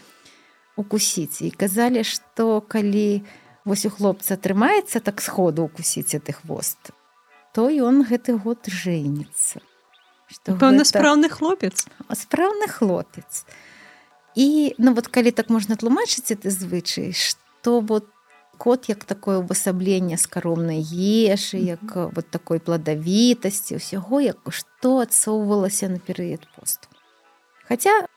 укусіць. 0.77 1.43
І 1.43 1.51
казалі 1.51 2.03
што 2.03 2.61
калі 2.61 3.23
вось 3.65 3.87
у 3.87 3.91
хлопца 3.91 4.35
атрымаецца 4.35 4.99
так 5.01 5.23
сходу 5.23 5.71
укусіць 5.71 6.19
ты 6.19 6.33
хвост 6.33 6.95
то 7.55 7.71
ён 7.71 8.03
гэты 8.03 8.35
год 8.35 8.67
жэніцца. 8.67 9.63
Пэўна 10.43 10.83
спраўны 10.83 11.31
хлопец. 11.31 11.87
Спраўны 12.11 12.67
хлопец. 12.67 13.47
І 14.35 14.75
ну 14.79 14.91
вот 14.99 15.07
калі 15.07 15.31
так 15.31 15.55
можна 15.55 15.79
тлумачыць 15.79 16.35
ты 16.35 16.51
звычай 16.51 17.15
што 17.15 17.79
вот 17.79 18.11
кот 18.65 18.89
як 18.89 19.05
такое 19.05 19.45
ўвасабленне 19.45 20.17
скаромнай 20.17 20.81
ежы 20.81 21.61
як 21.61 21.85
вот 22.17 22.33
такой 22.33 22.65
пладавітасці 22.65 23.77
ўсяго 23.77 24.25
як 24.25 24.41
што 24.49 25.05
адсоўвалася 25.05 25.93
на 25.93 26.01
перыяд 26.01 26.49
посту. 26.57 26.89
Хаця 27.69 28.09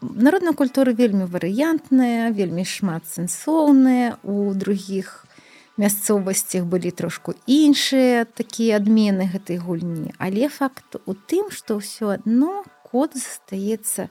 народная 0.00 0.56
культура 0.56 0.96
вельмі 0.96 1.28
варыянтная 1.28 2.32
вельмі 2.32 2.64
шмат 2.64 3.04
сэнсоўная 3.12 4.16
у 4.24 4.56
другіх 4.56 5.28
мясцовасцях 5.76 6.64
былі 6.64 6.96
трошку 6.96 7.36
іншыя 7.44 8.24
такія 8.24 8.80
адмены 8.80 9.28
гэтай 9.28 9.60
гульні. 9.60 10.16
Але 10.16 10.48
факт 10.48 10.96
у 11.04 11.12
тым 11.12 11.52
што 11.52 11.76
ўсё 11.84 12.16
адно 12.16 12.64
кот 12.88 13.12
застаецца 13.12 14.08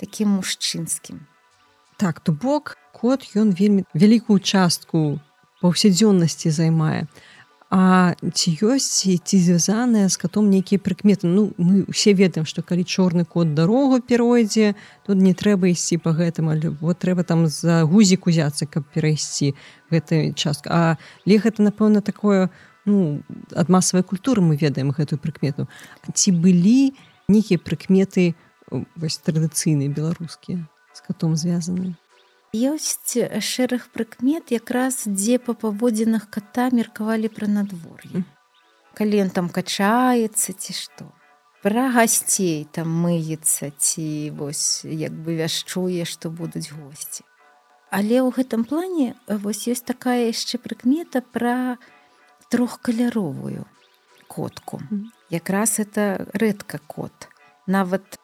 такім 0.00 0.40
мужчынскім. 0.40 1.28
Так 2.00 2.24
то 2.24 2.32
бок 2.32 2.78
кот 3.00 3.26
ён 3.34 3.54
вельмі 3.54 3.86
вялікую 3.94 4.38
частку 4.38 5.18
паўсядзённасці 5.62 6.50
займае 6.50 7.06
А 7.70 8.16
ці 8.32 8.50
ёсць 8.64 9.04
ці 9.04 9.36
звязаная 9.36 10.08
з 10.08 10.16
катом 10.16 10.48
нейкія 10.48 10.80
прыкметы 10.80 11.28
Ну 11.28 11.52
мы 11.60 11.84
усе 11.84 12.14
ведаем 12.16 12.48
што 12.48 12.64
калі 12.64 12.84
чорны 12.84 13.28
кот 13.28 13.52
дарогу 13.52 14.00
перайдзе 14.00 14.72
тут 15.04 15.20
не 15.20 15.34
трэба 15.36 15.68
ісці 15.68 16.00
по 16.00 16.16
гэтым 16.16 16.48
але 16.48 16.72
вот 16.80 17.04
трэба 17.04 17.28
там 17.28 17.44
за 17.46 17.84
гузік 17.84 18.26
узяцца 18.32 18.64
каб 18.64 18.88
перайсці 18.88 19.52
гэты 19.92 20.32
частка 20.32 20.72
А 20.72 20.96
ле 21.28 21.36
гэта 21.36 21.60
напэўна 21.60 22.00
такое 22.00 22.48
ну 22.88 23.20
ад 23.52 23.68
масавай 23.68 24.02
культуры 24.02 24.40
мы 24.40 24.56
ведаем 24.56 24.96
гэтую 24.96 25.20
прыкмету. 25.20 25.68
Ці 26.08 26.32
былі 26.32 26.96
нейкія 27.28 27.60
прыкметы 27.60 28.32
вось 28.96 29.20
традыцыйныя 29.20 29.92
беларускія 29.92 30.64
з 30.96 31.00
катом 31.04 31.36
звязаны 31.36 32.00
Ёсць 32.56 33.12
шэраг 33.44 33.92
прыкмет 33.92 34.48
якраз 34.56 35.04
дзе 35.04 35.36
па 35.36 35.52
паводзінах 35.52 36.30
ката 36.32 36.70
меркавалі 36.72 37.28
пра 37.28 37.44
надвор'е. 37.44 38.24
Калі 38.96 39.20
ён 39.20 39.30
там 39.30 39.52
качаецца 39.52 40.56
ці 40.56 40.72
што. 40.72 41.12
Пра 41.60 41.90
гасцей 41.92 42.64
там 42.72 42.88
мыецца 42.88 43.68
ці 43.76 44.32
вось 44.32 44.80
як 44.88 45.12
бы 45.12 45.36
вяшчуе, 45.36 46.08
што 46.08 46.30
будуць 46.32 46.72
госці. 46.72 47.28
Але 47.92 48.24
ў 48.24 48.32
гэтым 48.32 48.64
плане 48.64 49.12
вось 49.28 49.68
ёсць 49.68 49.84
такая 49.84 50.32
яшчэ 50.32 50.56
прыкмета 50.56 51.20
пра 51.20 51.76
трохкаляровую 52.48 53.68
котку. 54.28 54.80
Якраз 55.28 55.78
это 55.78 56.24
рэдка 56.32 56.80
кот. 56.86 57.28
Нават 57.66 58.16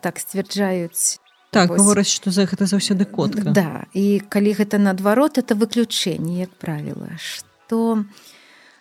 так 0.00 0.20
сцвярджаюць 0.22 1.18
так 1.54 1.70
гавораць 1.70 2.10
што 2.10 2.34
за 2.34 2.46
гэта 2.50 2.66
заўсёды 2.66 3.06
котка. 3.06 3.54
Да 3.54 3.86
і 3.94 4.20
калі 4.28 4.54
гэта 4.58 4.82
наадварот 4.82 5.38
это 5.38 5.54
выключэнне 5.54 6.42
як 6.42 6.52
правіла. 6.58 7.14
Што 7.18 8.04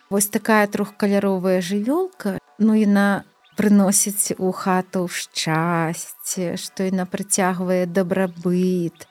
вось 0.10 0.28
такая 0.34 0.66
трохкаляровая 0.68 1.62
жывёлка 1.62 2.38
ну 2.58 2.74
яна 2.74 3.24
прыносіць 3.58 4.34
у 4.38 4.50
хату 4.52 5.06
шчасце 5.08 6.58
што 6.58 6.90
яна 6.90 7.06
прыцягвае 7.06 7.86
дабрабыт 7.86 9.08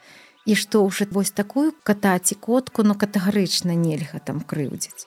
і 0.46 0.58
што 0.58 0.82
ўжо 0.82 1.06
вось 1.14 1.30
такую 1.30 1.70
катаці 1.86 2.34
котку 2.34 2.82
но 2.82 2.94
ну, 2.94 2.98
катэгарычна 2.98 3.78
нельга 3.78 4.18
там 4.18 4.42
крыўдзіць. 4.42 5.06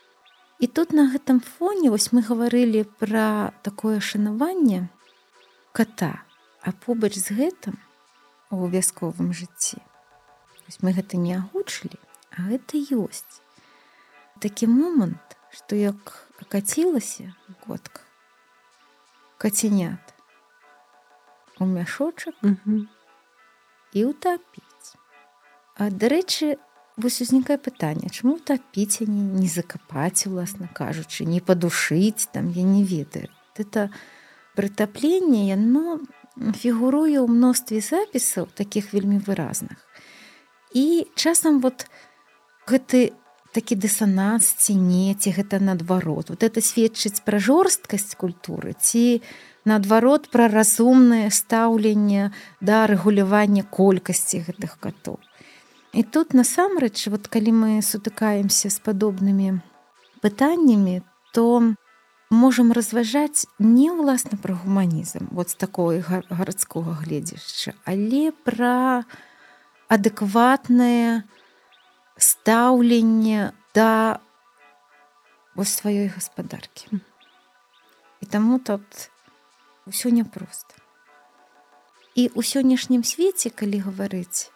І 0.63 0.67
тут 0.67 0.95
на 0.95 1.11
гэтым 1.11 1.43
фоне 1.43 1.91
вось 1.91 2.15
мы 2.15 2.23
гаварылі 2.23 2.87
пра 2.99 3.51
такое 3.67 3.99
шанаванне 3.99 4.87
кота 5.75 6.23
а 6.63 6.71
побач 6.71 7.19
з 7.19 7.35
гэтым 7.35 7.75
у 8.61 8.67
вясковым 8.71 9.33
жыцці. 9.33 9.81
Вось 10.65 10.81
мы 10.81 10.95
гэта 10.95 11.17
не 11.17 11.35
агучылі, 11.35 11.99
а 12.31 12.47
гэта 12.47 12.79
ёсць. 12.79 13.41
Такі 14.39 14.67
момант, 14.67 15.37
што 15.51 15.75
як 15.75 16.27
акацілася 16.41 17.33
котка 17.65 18.05
кацянят 19.37 20.13
у 21.59 21.65
мяшочак 21.65 22.35
і 23.93 24.03
ўтапіць. 24.11 24.89
А 25.75 25.91
дарэчы, 25.91 26.57
вось 26.97 27.21
узнікае 27.21 27.59
пытанне, 27.59 28.09
чаму 28.09 28.39
утапіць 28.39 29.03
не, 29.03 29.23
не 29.39 29.47
закапаць, 29.47 30.27
уласна 30.27 30.67
кажучы, 30.73 31.27
не 31.27 31.39
падушыць 31.39 32.27
там 32.31 32.49
я 32.51 32.63
не 32.63 32.83
ведаю. 32.83 33.29
Это 33.55 33.91
прытапленне 34.55 35.47
яно 35.47 35.99
фігуруе 36.35 37.19
ў 37.23 37.27
мностве 37.31 37.79
запісаў 37.79 38.51
таких 38.53 38.91
вельмі 38.93 39.19
выразных. 39.23 39.79
І 40.75 41.07
часам 41.15 41.61
вот 41.63 41.87
гэты 42.67 43.15
такі 43.55 43.79
дысананс 43.79 44.51
ці 44.59 44.75
не 44.75 45.15
ці 45.15 45.31
гэта 45.31 45.63
наадварот. 45.63 46.29
Вот 46.29 46.43
это 46.43 46.59
сведчыць 46.59 47.23
пра 47.23 47.39
жорсткасць 47.39 48.19
культуры 48.19 48.75
ці 48.75 49.23
наадварот 49.63 50.27
пра 50.27 50.51
разумнае 50.51 51.31
стаўленне 51.31 52.35
да 52.59 52.83
рэгулявання 52.91 53.63
колькасці 53.63 54.43
гэтых 54.43 54.75
катоў. 54.83 55.23
І 55.95 56.03
тут 56.03 56.35
насамрэч 56.35 57.07
вот 57.07 57.31
калі 57.31 57.55
мы 57.55 57.71
сутыкаемся 57.79 58.67
з 58.67 58.83
падобнымі 58.83 59.63
пытаннямі 60.19 60.99
то 61.31 61.75
можам 62.35 62.75
разважаць 62.75 63.47
не 63.59 63.87
ўласна 63.95 64.37
пра 64.43 64.55
гуманізм 64.59 65.31
вот 65.31 65.53
з 65.53 65.59
такой 65.63 66.03
гарадскога 66.05 66.97
гледзяшча 67.01 67.73
але 67.87 68.29
пра 68.43 69.05
адэкватнае 69.87 71.23
стаўленне 72.17 73.51
да 73.75 74.19
вось 75.55 75.71
сваёй 75.71 76.07
гаспадаркі. 76.11 76.99
І 78.21 78.25
таму 78.25 78.59
тут 78.59 78.83
ўсё 79.87 80.11
няпрост 80.11 80.75
і 82.15 82.31
ў 82.31 82.41
сённяшнім 82.41 83.03
свеце 83.03 83.51
калі 83.51 83.83
гаварыць 83.85 84.49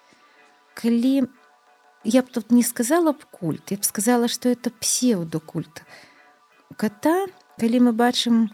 калі 0.80 1.28
я 2.08 2.22
б 2.24 2.28
тут 2.32 2.56
не 2.56 2.64
сказала 2.64 3.12
б 3.12 3.28
культ 3.30 3.76
я 3.76 3.78
б 3.78 3.84
сказала 3.84 4.32
што 4.32 4.50
это 4.50 4.72
псеўдокульт 4.72 5.84
кота 6.80 7.28
калі 7.60 7.80
мы 7.88 7.92
бачым 7.94 8.48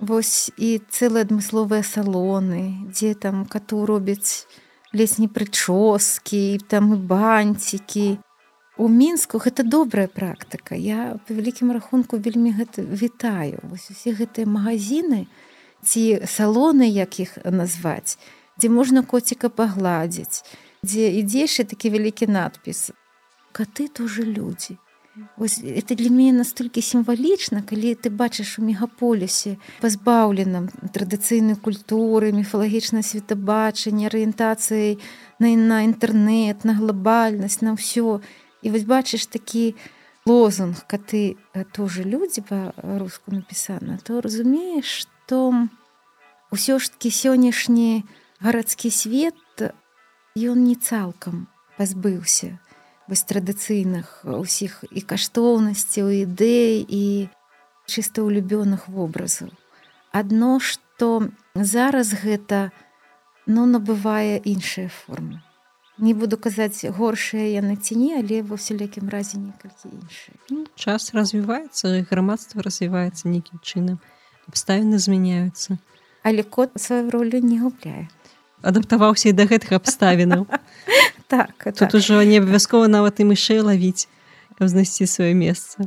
вось 0.00 0.50
і 0.56 0.78
цэлыя 0.88 1.28
адмысловыя 1.28 1.84
салоны 1.84 2.88
дзе 2.88 3.14
там 3.14 3.44
кату 3.44 3.84
робяць 3.86 4.46
лесні 4.92 5.28
прычоскі 5.28 6.58
там 6.68 6.94
і 6.94 6.98
банцікі 6.98 8.08
у 8.78 8.86
мінску 8.88 9.42
гэта 9.42 9.66
добрая 9.66 10.06
практыка. 10.06 10.78
Я 10.78 11.18
по 11.26 11.34
вялікім 11.34 11.74
рахунку 11.74 12.16
вельмі 12.16 12.54
гэта 12.54 12.86
вітаю. 12.86 13.58
Вось 13.66 13.90
усе 13.90 14.14
гэтыя 14.14 14.46
магазины 14.46 15.26
ці 15.82 16.22
салоны 16.26 16.86
як 16.86 17.20
іх 17.20 17.38
назваць 17.44 18.18
дзе 18.58 18.68
можна 18.68 19.02
коціка 19.02 19.48
пагладзіць 19.48 20.42
дзе 20.82 21.10
ідзеш 21.22 21.60
і 21.62 21.64
такі 21.70 21.90
вялікі 21.94 22.26
надпіс 22.26 22.90
каты 23.54 23.88
тоже 23.88 24.26
людзі 24.26 24.78
Вось, 25.36 25.60
это 25.62 25.94
для 25.94 26.10
мяне 26.10 26.32
настолькі 26.32 26.82
сімвалічна, 26.82 27.62
калі 27.62 27.94
ты 27.94 28.10
бачыш 28.10 28.58
у 28.58 28.66
мегаполісе 28.66 29.56
пазбаўленым 29.80 30.68
традыцыйнай 30.94 31.54
культуры, 31.54 32.32
міфалагічна 32.34 33.02
светабачання, 33.02 34.10
арыентацыяй 34.10 34.98
на, 35.38 35.48
на 35.54 35.78
інтэрнэт, 35.86 36.66
на 36.66 36.74
глобальнасць, 36.74 37.62
на 37.62 37.78
ўсё. 37.78 38.20
І 38.62 38.74
вось 38.74 38.86
бачыш 38.86 39.26
такі 39.30 39.74
лозунг, 40.26 40.84
каты 40.90 41.38
тоже 41.72 42.02
людзі 42.02 42.42
па-руску 42.42 43.32
напісана, 43.32 43.98
то 44.02 44.20
разумееш, 44.20 45.06
што 45.06 45.54
ўсё 46.50 46.78
ж 46.78 46.90
такі 46.92 47.10
сённяшні 47.10 48.04
гарадскі 48.40 48.90
свет 48.90 49.38
ён 50.38 50.58
не 50.66 50.76
цалкам 50.78 51.48
пазбыўся 51.78 52.58
вось 53.08 53.24
традыцыйных 53.24 54.24
усіх 54.24 54.84
і 54.90 55.00
каштоўнасцяў 55.00 56.12
ідэй 56.28 56.84
і 56.84 57.04
чыста 57.88 58.22
ўлюбёных 58.22 58.88
вобразаў. 58.92 59.48
Адно, 60.12 60.60
што 60.60 61.28
зараз 61.54 62.12
гэта 62.20 62.70
ну, 63.46 63.64
набывае 63.64 64.36
іншыя 64.44 64.92
формы. 64.92 65.40
Не 65.98 66.14
буду 66.14 66.38
казаць 66.38 66.84
горшыя 66.84 67.48
яны 67.58 67.74
ці 67.74 67.98
не, 67.98 68.12
але 68.20 68.44
ва 68.46 68.60
ўсялякім 68.60 69.08
разе 69.10 69.40
некалькі 69.40 69.90
іншыя. 69.90 70.36
Ну, 70.52 70.68
час 70.78 71.10
развіваецца, 71.16 72.06
грамадства 72.06 72.62
развіваецца 72.62 73.26
нейкім 73.26 73.58
чынам. 73.64 73.98
абставіны 74.48 74.98
змяняюцца. 74.98 75.78
Але 76.24 76.42
кот 76.42 76.72
сваю 76.80 77.10
ролю 77.10 77.40
не 77.44 77.60
губляе. 77.60 78.08
Адаптаваўся 78.62 79.30
і 79.30 79.36
да 79.38 79.46
гэтых 79.46 79.76
абставінаў. 79.76 80.48
так 81.28 81.52
тут 81.64 81.76
так. 81.76 81.94
ужо 81.94 82.22
не 82.24 82.40
абавязкова 82.42 82.88
нават 82.88 83.20
і 83.20 83.28
мышэй 83.30 83.60
лавіць 83.62 84.08
каб 84.58 84.68
знайсці 84.68 85.06
сваё 85.06 85.34
месца 85.38 85.86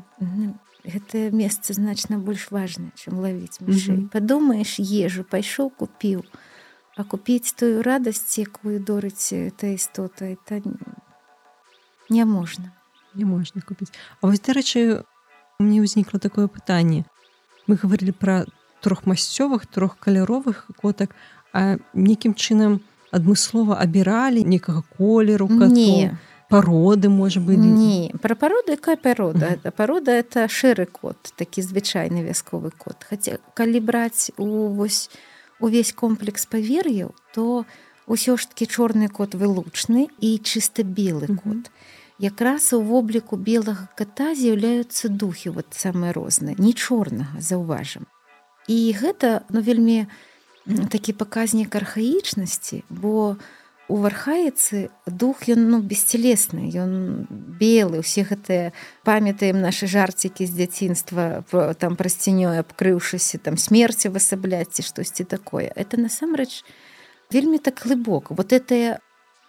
Гэтае 0.81 1.29
месца 1.29 1.77
значна 1.77 2.17
больш 2.17 2.49
важнае, 2.49 2.89
чым 2.97 3.21
лавіць 3.21 3.61
мышэй. 3.61 3.97
Мгм. 3.97 4.09
Падумаеш 4.09 4.81
ежу, 4.81 5.21
пайшоў 5.21 5.69
купіў, 5.77 6.25
а 6.97 7.05
купіць 7.05 7.53
тую 7.53 7.85
радасць, 7.85 8.41
якую 8.41 8.81
дорыць 8.81 9.29
эта 9.29 9.69
істота 9.77 10.25
это 10.33 10.57
н- 10.65 10.81
няможна. 12.09 12.73
не 13.13 13.25
можна 13.25 13.61
купіць 13.61 13.93
А 14.21 14.27
вось 14.27 14.39
дарэчы 14.41 15.03
мне 15.59 15.81
ўзнікла 15.85 16.17
такое 16.17 16.47
пытанне 16.47 17.05
мы 17.67 17.75
гаварылі 17.77 18.17
пра 18.17 18.45
трохмасцёвых 18.81 19.67
трохкаляровых 19.69 20.71
котак 20.81 21.13
а 21.53 21.77
нейкім 21.93 22.33
чынам 22.33 22.81
адмыслова 23.11 23.77
абіралі 23.79 24.43
некага 24.43 24.83
колеру 24.97 25.47
Не, 25.47 26.17
пароды 26.49 27.09
можа 27.09 27.39
быть 27.39 27.57
не. 27.57 28.11
Пра 28.21 28.35
пароду 28.35 28.71
якая 28.71 28.97
парода? 28.97 29.45
Мгм. 29.45 29.55
Это 29.55 29.71
парода 29.71 30.11
это 30.11 30.47
шэры 30.47 30.85
кот, 30.85 31.17
такі 31.35 31.61
звычайны 31.61 32.23
вясковы 32.27 32.71
кот. 32.77 33.03
Хаця 33.07 33.39
калі 33.53 33.79
браць 33.79 34.31
у 34.37 34.67
вось 34.67 35.09
увесь 35.59 35.93
комплекс 35.93 36.45
павер'яў, 36.45 37.15
то 37.33 37.65
ўсё 38.07 38.35
ж 38.35 38.49
такі 38.51 38.67
чорны 38.67 39.07
кот 39.07 39.35
вылучны 39.35 40.07
і 40.19 40.37
чыста 40.43 40.83
белы 40.83 41.27
кот. 41.39 41.71
Якраз 42.19 42.73
у 42.73 42.81
вобліку 42.81 43.37
белага 43.37 43.87
кота 43.97 44.35
з'яўляюцца 44.35 45.09
духі 45.09 45.49
вот 45.55 45.71
самыя 45.71 46.13
розныя, 46.13 46.55
не 46.59 46.73
чорнага 46.73 47.39
заўважым. 47.39 48.05
І 48.67 48.93
гэта 48.93 49.41
ну, 49.49 49.61
вельмі 49.61 50.05
м, 50.05 50.07
такі 50.65 51.13
паказнік 51.13 51.75
архаічнасці, 51.75 52.83
бо 52.89 53.37
у 53.91 53.97
вархаіцы 53.99 54.87
дух 55.05 55.49
ён 55.51 55.67
ну, 55.67 55.77
бесцелесны, 55.83 56.71
ён 56.71 57.27
белы, 57.27 57.99
усе 57.99 58.23
гэтыя 58.23 58.71
памятаем 59.03 59.59
нашы 59.59 59.89
жарцікі 59.91 60.47
з 60.47 60.55
дзяцінства 60.55 61.43
там 61.75 61.99
прасцінёй 61.99 62.63
абкрыўшыся 62.63 63.41
там 63.43 63.59
смерці 63.59 64.13
высабляць 64.15 64.71
ці 64.71 64.87
штосьці 64.87 65.27
такое. 65.27 65.67
Это 65.75 65.99
насамрэч 65.99 66.63
вельмі 67.31 67.59
так 67.59 67.83
глыбока. 67.83 68.33
Вот 68.33 68.53
это 68.53 68.99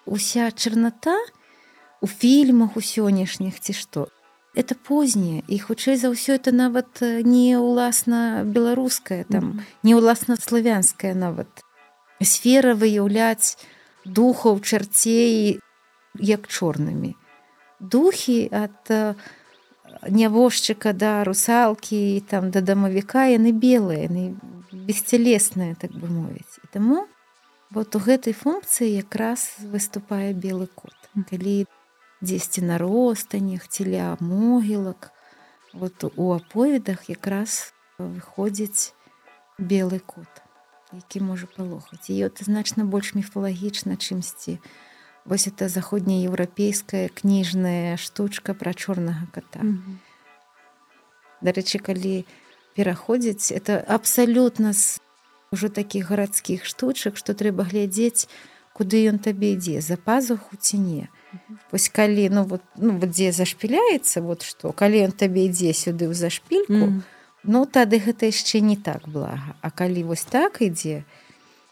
уся 0.07 0.51
чарната 0.51 1.15
у 2.01 2.11
фільмах 2.11 2.77
у 2.77 2.83
сённяшніх 2.83 3.61
ці 3.61 3.73
што. 3.73 4.09
Это 4.55 4.75
познее 4.75 5.43
і 5.49 5.59
хутчэй 5.59 5.97
за 5.97 6.13
ўсё 6.13 6.37
это 6.37 6.53
нават 6.53 7.01
э, 7.01 7.25
не 7.25 7.57
ўласна 7.57 8.45
беларускае 8.45 9.25
там 9.25 9.65
не 9.83 9.97
ўласна 9.97 10.37
славянская 10.37 11.17
нават 11.17 11.49
сфера 12.21 12.77
выяўляць 12.77 13.57
духаў 14.05 14.61
чарцей 14.61 15.61
як 16.21 16.49
чорнымі. 16.49 17.17
Духі 17.81 18.53
ад 18.53 18.77
э, 18.93 19.15
нявожчыка 20.13 20.93
да 20.93 21.25
русалкі 21.25 22.21
там 22.29 22.51
да 22.53 22.61
дамавіка 22.61 23.33
яны 23.33 23.57
белыя 23.57 24.05
яны 24.05 24.37
бесцелесныя 24.73 25.81
так 25.81 25.97
бы 25.97 26.13
мовіць. 26.13 26.61
І 26.61 26.67
таму 26.77 27.09
вот 27.71 27.97
у 27.97 27.99
гэтай 28.05 28.37
функцыі 28.37 29.01
якраз 29.01 29.65
выступае 29.65 30.37
белы 30.37 30.69
кот. 30.69 30.97
Калі 31.31 31.65
дзесьці 32.23 32.63
на 32.63 32.79
ростанях 32.79 33.69
ціля 33.69 34.17
могілак. 34.21 35.13
Вот 35.73 36.05
у 36.17 36.33
аповедах 36.33 37.11
якраз 37.11 37.75
выходзіць 37.99 38.95
белы 39.59 39.99
кот 39.99 40.29
які 40.93 41.21
можа 41.21 41.47
палохаць. 41.47 42.11
І 42.11 42.29
это 42.29 42.45
значна 42.45 42.85
больш 42.85 43.15
міфалагічна 43.15 43.97
чымсьці. 43.97 44.61
Вось 45.25 45.47
это 45.47 45.69
заходнееўрапейская 45.69 47.09
кніжная 47.09 47.97
штучка 47.97 48.55
пра 48.55 48.75
чорнага 48.75 49.27
кота. 49.33 49.63
Мгм. 49.63 50.01
дарэчы 51.43 51.83
калі 51.83 52.23
пераходзіць 52.79 53.51
это 53.51 53.83
абсалютна 53.83 54.73
з 54.73 55.03
ужо 55.51 55.69
такіх 55.69 56.09
гарадскіх 56.09 56.65
штучак 56.65 57.19
што 57.19 57.35
трэба 57.35 57.67
глядзець 57.67 58.31
куды 58.73 59.05
ён 59.09 59.19
табе 59.19 59.53
ідзе? 59.55 59.81
За 59.81 59.97
пазуху 59.97 60.57
ці 60.57 60.79
не? 60.79 61.09
Вось 61.73 61.89
калі 61.89 62.29
ну 62.29 62.45
вот 62.45 62.63
ну 62.77 62.99
вот 62.99 63.11
дзе 63.11 63.33
зашпіляецца 63.33 64.21
вот 64.21 64.43
што 64.43 64.73
калі 64.73 65.01
ён 65.09 65.13
табе 65.13 65.49
ідзе 65.49 65.73
сюды 65.73 66.09
ў 66.09 66.15
зашпільку 66.15 66.73
Мгм. 66.73 67.03
ну 67.45 67.65
тады 67.65 68.01
гэта 68.01 68.29
яшчэ 68.29 68.61
не 68.61 68.77
так 68.77 69.09
блага. 69.09 69.57
А 69.61 69.71
калі 69.71 70.05
вось 70.13 70.25
так 70.25 70.61
ідзе 70.61 71.05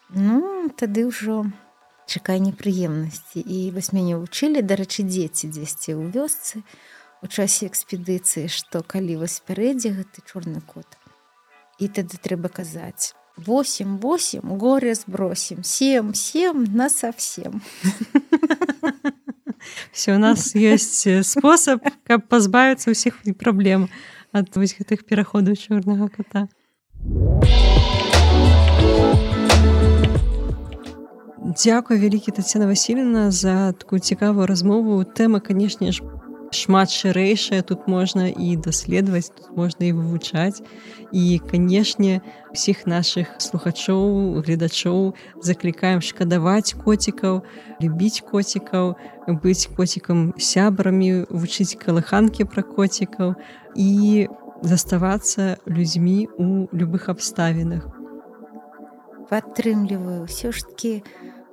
ну 0.09 0.69
тады 0.77 1.07
ўжо 1.07 1.47
чакай 2.11 2.41
непрыемнасці. 2.41 3.39
І 3.39 3.71
вось 3.71 3.93
мяне 3.93 4.17
вучылі 4.17 4.65
дарэчы 4.65 5.07
дзеці 5.07 5.47
дзесьці 5.53 5.95
ў 5.95 6.11
вёсцы 6.11 6.65
у 7.23 7.29
часе 7.29 7.69
экспедыцыі 7.69 8.49
што 8.49 8.83
калі 8.83 9.21
вось 9.21 9.39
спярэдзе 9.39 9.93
гэты 9.93 10.25
чорны 10.25 10.65
кот 10.65 10.89
і 11.81 11.89
тады 11.89 12.17
трэба 12.17 12.49
казаць 12.49 13.13
88 13.47 14.57
горе 14.57 14.95
7 14.95 16.13
7 16.15 16.67
на 16.75 16.89
совсем 16.89 17.63
все 19.93 20.15
у 20.15 20.19
нас 20.19 20.55
ёсць 20.55 21.07
э, 21.07 21.23
спосаб 21.23 21.85
каб 22.05 22.27
пазбавіцца 22.29 22.91
ўсіх 22.91 23.21
праблем 23.39 23.89
ад 24.33 24.49
вось 24.57 24.77
гэтых 24.79 25.05
пераходаў 25.05 25.59
чорнага 25.59 26.09
кота. 26.09 26.49
Дзякуй 31.51 31.99
вялікі 31.99 32.31
Тацяна 32.31 32.67
Васильевна 32.71 33.31
за 33.31 33.73
такую 33.73 33.99
цікавую 33.99 34.47
размову. 34.47 35.03
Тэма 35.05 35.41
канешне 35.41 35.91
ж 35.91 36.05
шмат 36.51 36.91
шырэйшая 36.91 37.63
тут 37.63 37.87
можна 37.87 38.29
і 38.29 38.57
даследаваць 38.57 39.31
тут 39.31 39.57
можна 39.57 39.87
і 39.87 39.95
вывучаць. 39.95 40.63
І 41.13 41.39
канешне 41.51 42.21
усіх 42.53 42.87
наших 42.87 43.31
слухачоў 43.39 44.43
гледачоў 44.43 45.15
заклікаем 45.43 46.03
шкадаваць 46.03 46.75
коцікаў 46.75 47.43
любіць 47.83 48.23
коцікаў 48.27 48.95
быць 49.43 49.71
коцікам 49.77 50.35
сябрамі 50.39 51.27
вучыць 51.31 51.79
калыханкі 51.79 52.47
пра 52.51 52.63
коцікаў 52.67 53.35
і 53.75 54.29
заставацца 54.63 55.57
людзьмі 55.67 56.29
у 56.37 56.69
любых 56.73 57.09
абставінах. 57.09 57.89
Падтрымліваю. 59.31 60.27
Ўсё 60.27 60.51
ж 60.51 60.67
таки 60.67 61.03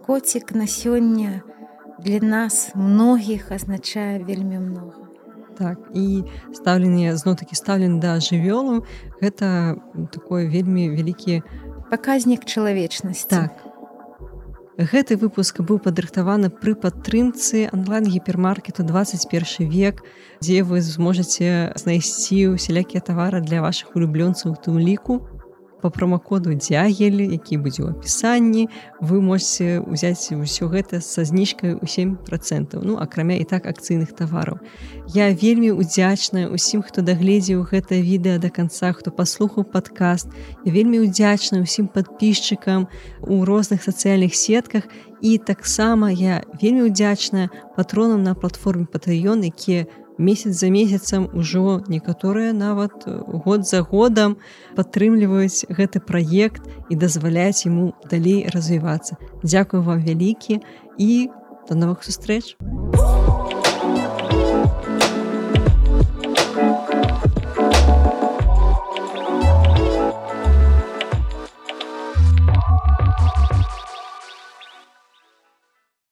коцік 0.06 0.58
на 0.58 0.66
сёння 0.66 1.46
для 2.00 2.20
нас 2.22 2.72
многіх 2.76 3.52
азначае 3.52 4.24
вельмі 4.24 4.60
много 4.60 5.08
Так 5.58 5.90
і 5.98 6.24
стаўленне 6.54 7.16
зноў 7.18 7.38
такі 7.42 7.58
стаўлен 7.58 8.00
да 8.00 8.18
жывёлу 8.22 8.86
гэта 9.22 9.78
такое 10.14 10.46
вельмі 10.46 10.90
вялікі 10.94 11.42
паказнік 11.90 12.46
чалавечнасці 12.46 13.30
так. 13.32 13.68
Гэты 14.78 15.18
выпуск 15.18 15.58
быў 15.66 15.80
падрыхтаваны 15.82 16.52
пры 16.54 16.76
падтрымцы 16.78 17.66
онлайн-гіпермаркету 17.74 18.84
21 18.86 19.66
век, 19.72 20.04
дзе 20.40 20.62
вы 20.62 20.82
зможаце 20.86 21.74
знайсці 21.74 22.54
усялякія 22.54 23.02
тавары 23.02 23.42
для 23.42 23.66
вашых 23.66 23.98
улюблёнцаў 23.98 24.54
у 24.54 24.60
тым 24.62 24.78
ліку. 24.78 25.26
Па 25.82 25.90
промакоду 25.90 26.54
дзягель, 26.58 27.22
які 27.30 27.62
будзе 27.62 27.86
ў 27.86 27.94
апісанні, 27.94 28.66
вы 28.98 29.22
можете 29.22 29.78
ўзяць 29.86 30.34
ўсё 30.34 30.70
гэта 30.74 31.02
са 31.06 31.22
зніжкай 31.22 31.78
у 31.78 31.86
7%, 31.86 32.82
ну 32.82 32.98
акрамя 32.98 33.38
і 33.38 33.46
так 33.46 33.70
акцыйных 33.70 34.18
тавараў. 34.18 34.58
Я 35.14 35.30
вельмі 35.30 35.72
удзячная 35.78 36.50
усім, 36.50 36.82
хто 36.82 37.06
дагледзеў 37.06 37.62
гэта 37.70 38.02
відэа 38.02 38.42
да 38.42 38.50
канца, 38.50 38.90
хто 38.98 39.14
паслухаў 39.14 39.70
падкаст. 39.70 40.34
Я 40.66 40.74
вельмі 40.74 41.06
удзячна 41.06 41.62
ўсім 41.62 41.94
падпісчыкам 41.94 42.90
у 43.22 43.46
розных 43.46 43.86
сацыяльных 43.86 44.34
сетках 44.34 44.90
і 45.22 45.38
таксама 45.38 46.10
я 46.10 46.42
вельмі 46.62 46.90
удзячная 46.90 47.50
патронам 47.78 48.24
на 48.24 48.34
платформе 48.34 48.90
Патаён, 48.90 49.46
якія 49.46 49.86
месяц 50.18 50.60
за 50.60 50.70
месяцам 50.70 51.30
ужо 51.34 51.82
некаторыя 51.88 52.54
нават 52.54 53.06
год 53.06 53.68
за 53.68 53.82
годам 53.82 54.38
падтрымліваюць 54.76 55.70
гэты 55.70 56.00
праект 56.00 56.64
і 56.90 56.96
дазваляць 56.96 57.66
яму 57.66 57.94
далей 58.10 58.50
развівацца. 58.54 59.18
Дзякую 59.44 59.84
вам 59.84 60.02
вялікі 60.02 60.62
і 60.98 61.30
до 61.70 61.76
новых 61.76 62.04
сустрэч. 62.04 62.56